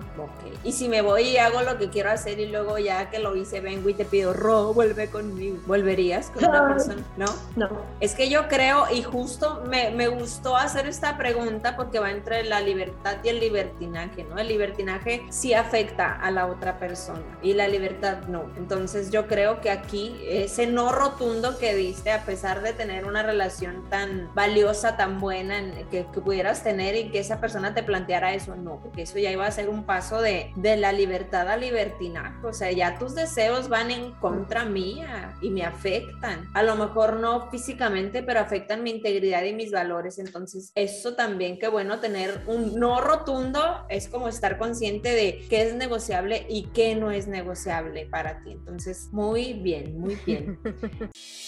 Y 0.65 0.73
si 0.73 0.89
me 0.89 1.03
voy 1.03 1.23
y 1.23 1.39
hago 1.39 1.63
lo 1.63 1.79
que 1.79 1.89
quiero 1.89 2.11
hacer 2.11 2.39
y 2.41 2.47
luego 2.47 2.79
ya 2.79 3.11
que 3.11 3.19
lo 3.19 3.37
hice 3.37 3.61
vengo 3.61 3.89
y 3.89 3.95
te 3.95 4.05
pido, 4.05 4.33
Ro, 4.33 4.73
vuelve 4.75 5.09
conmigo. 5.09 5.59
¿Volverías 5.67 6.31
con 6.31 6.45
una 6.45 6.69
persona? 6.69 7.03
¿No? 7.17 7.27
No. 7.57 7.69
Es 8.01 8.15
que 8.15 8.29
yo 8.29 8.49
creo, 8.49 8.85
y 8.91 9.03
justo 9.03 9.63
me, 9.67 9.91
me 9.91 10.09
gustó 10.09 10.57
hacer 10.57 10.87
esta 10.87 11.17
pregunta 11.17 11.77
porque 11.77 11.99
va 11.99 12.11
entre 12.11 12.45
la 12.45 12.61
libertad 12.61 13.17
y 13.23 13.29
el 13.29 13.41
libertinaje, 13.41 14.25
¿no? 14.25 14.39
El 14.39 14.49
libertinaje 14.49 15.25
sí 15.31 15.55
afecta 15.55 16.15
a 16.15 16.31
la 16.31 16.47
otra 16.47 16.79
persona 16.79 17.23
y 17.43 17.55
la 17.55 17.69
libertad 17.69 18.23
no. 18.29 18.47
Entonces 18.57 19.11
yo 19.11 19.27
creo 19.27 19.61
que 19.61 19.71
aquí 19.71 20.21
ese 20.27 20.67
no 20.67 20.93
rotundo 20.93 21.59
que 21.59 21.75
diste, 21.75 22.11
a 22.13 22.25
pesar 22.25 22.63
de 22.63 22.73
tener 22.73 23.05
una 23.05 23.18
relación 23.23 23.89
tan 23.91 24.33
valiosa, 24.35 24.97
tan 24.97 25.21
buena 25.21 25.61
que, 25.91 26.05
pudieras 26.05 26.65
tener 26.65 26.97
y 26.97 27.11
que 27.11 27.21
esa 27.21 27.41
persona 27.41 27.75
te 27.75 27.83
planteara 27.83 28.35
eso, 28.35 28.57
no, 28.57 28.81
porque 28.81 29.03
eso 29.03 29.19
ya 29.19 29.31
iba 29.31 29.47
a 29.47 29.51
ser 29.51 29.69
un 29.69 29.85
paso 29.85 30.21
de, 30.21 30.53
de 30.57 30.77
la 30.77 30.93
libertad 30.93 31.49
a 31.49 31.57
libertinaje, 31.57 32.47
o 32.47 32.53
sea, 32.53 32.73
ya 32.73 32.99
tus 32.99 33.15
deseos 33.15 33.69
van 33.69 33.91
en 33.91 34.13
contra 34.13 34.65
mía 34.65 35.37
y 35.41 35.51
me 35.51 35.65
afectan, 35.65 36.49
a 36.55 36.63
lo 36.63 36.77
mejor 36.77 37.21
no 37.21 37.51
físicamente, 37.51 38.23
pero 38.23 38.41
afectan 38.41 38.83
mi 38.83 38.91
integridad 38.91 39.45
y 39.45 39.53
mis 39.53 39.71
valores, 39.71 40.19
entonces 40.19 40.73
eso 40.75 41.15
también, 41.15 41.59
que 41.59 41.69
bueno, 41.69 42.01
tener 42.01 42.43
un 42.47 42.79
no 42.79 43.01
rotundo 43.01 43.87
es 43.89 44.09
como 44.09 44.29
estar 44.29 44.59
consciente 44.59 45.11
de 45.11 45.47
qué 45.49 45.63
es 45.63 45.75
negociable 45.75 46.47
y 46.49 46.65
qué 46.75 46.95
no 46.95 47.11
es 47.11 47.29
negociable 47.29 48.07
para 48.07 48.43
ti, 48.43 48.53
entonces 48.53 49.09
muy 49.13 49.53
bien, 49.55 49.99
muy 49.99 50.17
bien. 50.27 50.59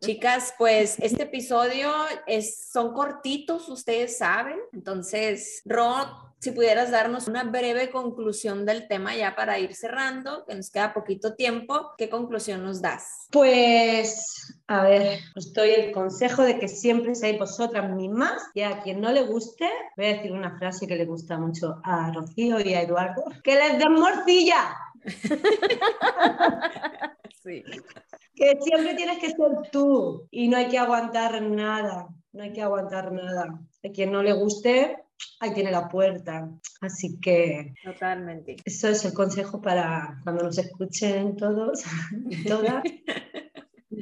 Chicas, 0.00 0.54
pues 0.58 0.96
este 1.00 1.24
episodio 1.24 1.90
es, 2.26 2.68
son 2.70 2.92
cortitos, 2.92 3.68
ustedes 3.68 4.18
saben. 4.18 4.58
Entonces, 4.72 5.62
Ro, 5.64 6.28
si 6.40 6.52
pudieras 6.52 6.92
darnos 6.92 7.26
una 7.26 7.42
breve 7.42 7.90
conclusión 7.90 8.64
del 8.64 8.86
tema 8.86 9.16
ya 9.16 9.34
para 9.34 9.58
ir 9.58 9.74
cerrando, 9.74 10.44
que 10.46 10.54
nos 10.54 10.70
queda 10.70 10.94
poquito 10.94 11.34
tiempo, 11.34 11.94
¿qué 11.98 12.08
conclusión 12.08 12.62
nos 12.62 12.80
das? 12.80 13.26
Pues, 13.32 14.60
a 14.68 14.84
ver, 14.84 15.18
os 15.34 15.52
doy 15.52 15.70
el 15.70 15.92
consejo 15.92 16.42
de 16.42 16.60
que 16.60 16.68
siempre 16.68 17.16
seáis 17.16 17.38
vosotras 17.38 17.90
mismas 17.90 18.40
y 18.54 18.62
a 18.62 18.82
quien 18.82 19.00
no 19.00 19.10
le 19.10 19.22
guste, 19.22 19.68
voy 19.96 20.06
a 20.06 20.14
decir 20.14 20.32
una 20.32 20.56
frase 20.56 20.86
que 20.86 20.96
le 20.96 21.06
gusta 21.06 21.38
mucho 21.38 21.80
a 21.82 22.12
Rocío 22.12 22.60
y 22.60 22.74
a 22.74 22.82
Eduardo, 22.82 23.24
que 23.42 23.56
les 23.56 23.78
den 23.78 23.94
morcilla. 23.94 24.76
sí. 27.42 27.64
Que 28.34 28.58
siempre 28.60 28.94
tienes 28.94 29.18
que 29.18 29.30
ser 29.30 29.70
tú 29.72 30.28
y 30.30 30.48
no 30.48 30.56
hay 30.56 30.68
que 30.68 30.78
aguantar 30.78 31.42
nada, 31.42 32.08
no 32.32 32.42
hay 32.42 32.52
que 32.52 32.62
aguantar 32.62 33.12
nada. 33.12 33.60
A 33.84 33.88
quien 33.90 34.12
no 34.12 34.22
le 34.22 34.32
guste, 34.32 34.96
ahí 35.40 35.54
tiene 35.54 35.70
la 35.70 35.88
puerta. 35.88 36.50
Así 36.80 37.18
que. 37.20 37.74
Totalmente. 37.84 38.56
Eso 38.64 38.88
es 38.88 39.04
el 39.04 39.12
consejo 39.12 39.60
para 39.60 40.20
cuando 40.24 40.44
nos 40.44 40.58
escuchen 40.58 41.36
todos 41.36 41.82
y 42.28 42.44
todas. 42.44 42.82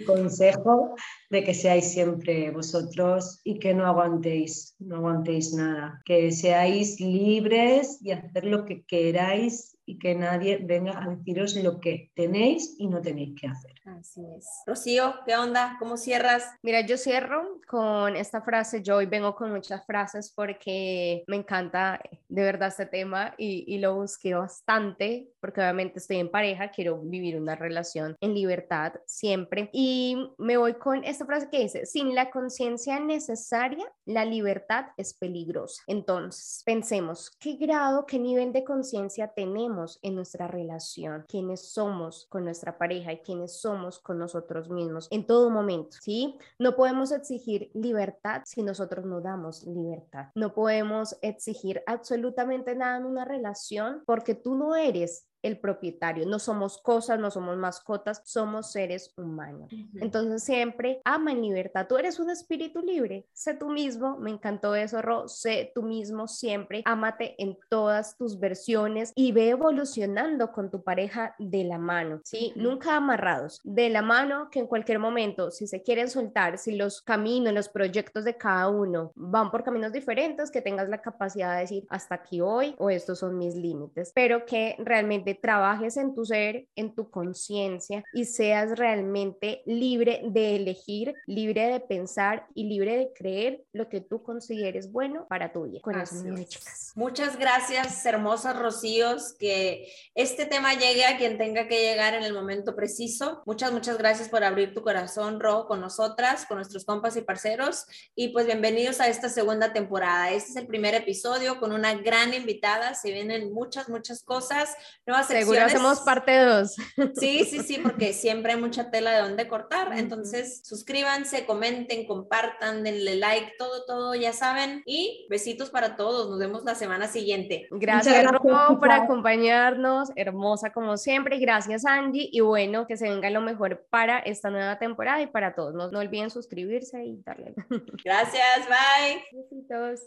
consejo 0.04 0.94
de 1.30 1.42
que 1.44 1.54
seáis 1.54 1.92
siempre 1.92 2.50
vosotros 2.50 3.40
y 3.44 3.58
que 3.58 3.72
no 3.72 3.86
aguantéis, 3.86 4.74
no 4.78 4.96
aguantéis 4.96 5.54
nada, 5.54 6.02
que 6.04 6.32
seáis 6.32 7.00
libres 7.00 7.98
y 8.02 8.10
hacer 8.10 8.44
lo 8.44 8.64
que 8.66 8.84
queráis 8.84 9.75
y 9.86 9.98
que 9.98 10.14
nadie 10.14 10.58
venga 10.58 11.02
a 11.02 11.08
deciros 11.08 11.56
lo 11.56 11.80
que 11.80 12.12
tenéis 12.14 12.74
y 12.78 12.88
no 12.88 13.00
tenéis 13.00 13.40
que 13.40 13.46
hacer. 13.46 13.75
Así 13.86 14.24
es. 14.36 14.46
Rocío, 14.66 15.14
¿qué 15.24 15.36
onda? 15.36 15.76
¿Cómo 15.78 15.96
cierras? 15.96 16.44
Mira, 16.62 16.80
yo 16.80 16.96
cierro 16.96 17.60
con 17.68 18.16
esta 18.16 18.42
frase. 18.42 18.82
Yo 18.82 18.96
hoy 18.96 19.06
vengo 19.06 19.34
con 19.34 19.52
muchas 19.52 19.84
frases 19.86 20.32
porque 20.34 21.24
me 21.26 21.36
encanta 21.36 22.00
de 22.28 22.42
verdad 22.42 22.68
este 22.68 22.86
tema 22.86 23.34
y, 23.38 23.64
y 23.72 23.78
lo 23.78 23.94
busqué 23.94 24.34
bastante 24.34 25.30
porque 25.40 25.60
obviamente 25.60 26.00
estoy 26.00 26.16
en 26.16 26.30
pareja, 26.30 26.70
quiero 26.70 26.98
vivir 26.98 27.36
una 27.36 27.54
relación 27.54 28.16
en 28.20 28.34
libertad 28.34 28.94
siempre. 29.06 29.70
Y 29.72 30.34
me 30.38 30.56
voy 30.56 30.74
con 30.74 31.04
esta 31.04 31.24
frase 31.24 31.48
que 31.48 31.60
dice, 31.60 31.86
sin 31.86 32.14
la 32.14 32.30
conciencia 32.30 32.98
necesaria, 32.98 33.86
la 34.04 34.24
libertad 34.24 34.86
es 34.96 35.14
peligrosa. 35.14 35.82
Entonces, 35.86 36.62
pensemos, 36.64 37.30
¿qué 37.38 37.54
grado, 37.54 38.06
qué 38.06 38.18
nivel 38.18 38.52
de 38.52 38.64
conciencia 38.64 39.28
tenemos? 39.28 39.76
en 40.02 40.14
nuestra 40.14 40.48
relación, 40.48 41.24
quiénes 41.28 41.72
somos 41.72 42.26
con 42.28 42.44
nuestra 42.44 42.78
pareja 42.78 43.12
y 43.12 43.18
quiénes 43.18 43.60
somos 43.60 43.75
con 44.02 44.18
nosotros 44.18 44.68
mismos 44.68 45.08
en 45.10 45.26
todo 45.26 45.50
momento, 45.50 45.96
¿sí? 46.00 46.38
No 46.58 46.76
podemos 46.76 47.12
exigir 47.12 47.70
libertad 47.74 48.42
si 48.44 48.62
nosotros 48.62 49.04
no 49.04 49.20
damos 49.20 49.64
libertad. 49.64 50.28
No 50.34 50.54
podemos 50.54 51.16
exigir 51.22 51.82
absolutamente 51.86 52.74
nada 52.74 52.96
en 52.98 53.04
una 53.04 53.24
relación 53.24 54.02
porque 54.06 54.34
tú 54.34 54.54
no 54.54 54.76
eres 54.76 55.26
el 55.42 55.58
propietario. 55.58 56.26
No 56.26 56.38
somos 56.38 56.78
cosas, 56.78 57.18
no 57.18 57.30
somos 57.30 57.56
mascotas, 57.56 58.22
somos 58.24 58.72
seres 58.72 59.12
humanos. 59.16 59.70
Entonces 59.94 60.42
siempre 60.42 61.00
ama 61.04 61.32
en 61.32 61.42
libertad. 61.42 61.86
Tú 61.88 61.96
eres 61.96 62.18
un 62.18 62.30
espíritu 62.30 62.80
libre. 62.80 63.26
Sé 63.32 63.54
tú 63.54 63.68
mismo. 63.68 64.16
Me 64.18 64.30
encantó 64.30 64.74
eso, 64.74 65.02
Ro. 65.02 65.28
Sé 65.28 65.72
tú 65.74 65.82
mismo 65.82 66.28
siempre. 66.28 66.82
Ámate 66.84 67.34
en 67.38 67.58
todas 67.68 68.16
tus 68.16 68.38
versiones 68.38 69.12
y 69.14 69.32
ve 69.32 69.50
evolucionando 69.50 70.52
con 70.52 70.70
tu 70.70 70.82
pareja 70.82 71.34
de 71.38 71.64
la 71.64 71.78
mano. 71.78 72.20
¿sí? 72.24 72.52
Nunca 72.56 72.96
amarrados. 72.96 73.60
De 73.64 73.88
la 73.88 74.02
mano 74.02 74.48
que 74.50 74.60
en 74.60 74.66
cualquier 74.66 74.98
momento, 74.98 75.50
si 75.50 75.66
se 75.66 75.82
quieren 75.82 76.08
soltar, 76.10 76.58
si 76.58 76.76
los 76.76 77.02
caminos, 77.02 77.52
los 77.52 77.68
proyectos 77.68 78.24
de 78.24 78.36
cada 78.36 78.68
uno 78.68 79.12
van 79.14 79.50
por 79.50 79.62
caminos 79.62 79.92
diferentes, 79.92 80.50
que 80.50 80.62
tengas 80.62 80.88
la 80.88 81.02
capacidad 81.02 81.54
de 81.54 81.60
decir 81.60 81.86
hasta 81.88 82.16
aquí 82.16 82.40
hoy 82.40 82.74
o 82.78 82.90
estos 82.90 83.18
son 83.18 83.38
mis 83.38 83.54
límites, 83.54 84.12
pero 84.14 84.46
que 84.46 84.76
realmente 84.78 85.25
trabajes 85.34 85.96
en 85.96 86.14
tu 86.14 86.24
ser, 86.24 86.66
en 86.76 86.94
tu 86.94 87.10
conciencia 87.10 88.04
y 88.12 88.24
seas 88.24 88.78
realmente 88.78 89.62
libre 89.66 90.22
de 90.24 90.56
elegir, 90.56 91.14
libre 91.26 91.68
de 91.68 91.80
pensar 91.80 92.46
y 92.54 92.64
libre 92.64 92.96
de 92.96 93.12
creer 93.12 93.64
lo 93.72 93.88
que 93.88 94.00
tú 94.00 94.22
consideres 94.22 94.90
bueno 94.92 95.26
para 95.28 95.52
tu 95.52 95.64
vida. 95.64 95.80
Con 95.82 96.00
eso, 96.00 96.22
chicas. 96.46 96.92
Muchas 96.94 97.38
gracias, 97.38 98.04
hermosas 98.06 98.58
Rocíos, 98.58 99.34
que 99.38 99.92
este 100.14 100.46
tema 100.46 100.74
llegue 100.74 101.04
a 101.04 101.18
quien 101.18 101.38
tenga 101.38 101.68
que 101.68 101.80
llegar 101.80 102.14
en 102.14 102.22
el 102.22 102.32
momento 102.32 102.74
preciso. 102.74 103.42
Muchas, 103.46 103.72
muchas 103.72 103.98
gracias 103.98 104.28
por 104.28 104.44
abrir 104.44 104.74
tu 104.74 104.82
corazón, 104.82 105.40
Ro, 105.40 105.66
con 105.66 105.80
nosotras, 105.80 106.46
con 106.46 106.56
nuestros 106.58 106.84
compas 106.84 107.16
y 107.16 107.22
parceros. 107.22 107.86
Y 108.14 108.28
pues 108.28 108.46
bienvenidos 108.46 109.00
a 109.00 109.08
esta 109.08 109.28
segunda 109.28 109.72
temporada. 109.72 110.30
Este 110.30 110.50
es 110.50 110.56
el 110.56 110.66
primer 110.66 110.94
episodio 110.94 111.58
con 111.58 111.72
una 111.72 111.94
gran 111.94 112.34
invitada. 112.34 112.94
Se 112.94 113.12
vienen 113.12 113.52
muchas, 113.52 113.88
muchas 113.88 114.22
cosas, 114.22 114.74
nuevas 115.16 115.26
Seguro 115.26 115.62
hacemos 115.62 116.00
parte 116.00 116.38
dos. 116.38 116.76
Sí, 117.18 117.44
sí, 117.44 117.60
sí, 117.60 117.78
porque 117.82 118.12
siempre 118.12 118.52
hay 118.52 118.60
mucha 118.60 118.90
tela 118.90 119.12
de 119.12 119.22
dónde 119.22 119.48
cortar. 119.48 119.96
Entonces, 119.96 120.60
suscríbanse, 120.64 121.46
comenten, 121.46 122.06
compartan, 122.06 122.82
denle 122.82 123.16
like, 123.16 123.54
todo, 123.58 123.84
todo, 123.84 124.14
ya 124.14 124.32
saben. 124.32 124.82
Y 124.86 125.26
besitos 125.30 125.70
para 125.70 125.96
todos. 125.96 126.30
Nos 126.30 126.38
vemos 126.38 126.64
la 126.64 126.74
semana 126.74 127.08
siguiente. 127.08 127.66
Gracias, 127.70 128.22
gracias 128.22 128.42
por 128.78 128.90
acompañarnos. 128.90 130.10
Hermosa 130.16 130.72
como 130.72 130.96
siempre. 130.96 131.38
Gracias, 131.38 131.84
Angie. 131.84 132.28
Y 132.30 132.40
bueno, 132.40 132.86
que 132.86 132.96
se 132.96 133.08
venga 133.08 133.30
lo 133.30 133.40
mejor 133.40 133.86
para 133.90 134.18
esta 134.18 134.50
nueva 134.50 134.78
temporada 134.78 135.20
y 135.22 135.26
para 135.26 135.54
todos. 135.54 135.74
No, 135.74 135.90
no 135.90 135.98
olviden 135.98 136.30
suscribirse 136.30 137.04
y 137.04 137.22
darle. 137.22 137.54
Gracias, 138.04 138.66
bye. 138.68 139.22
Besitos. 139.32 140.00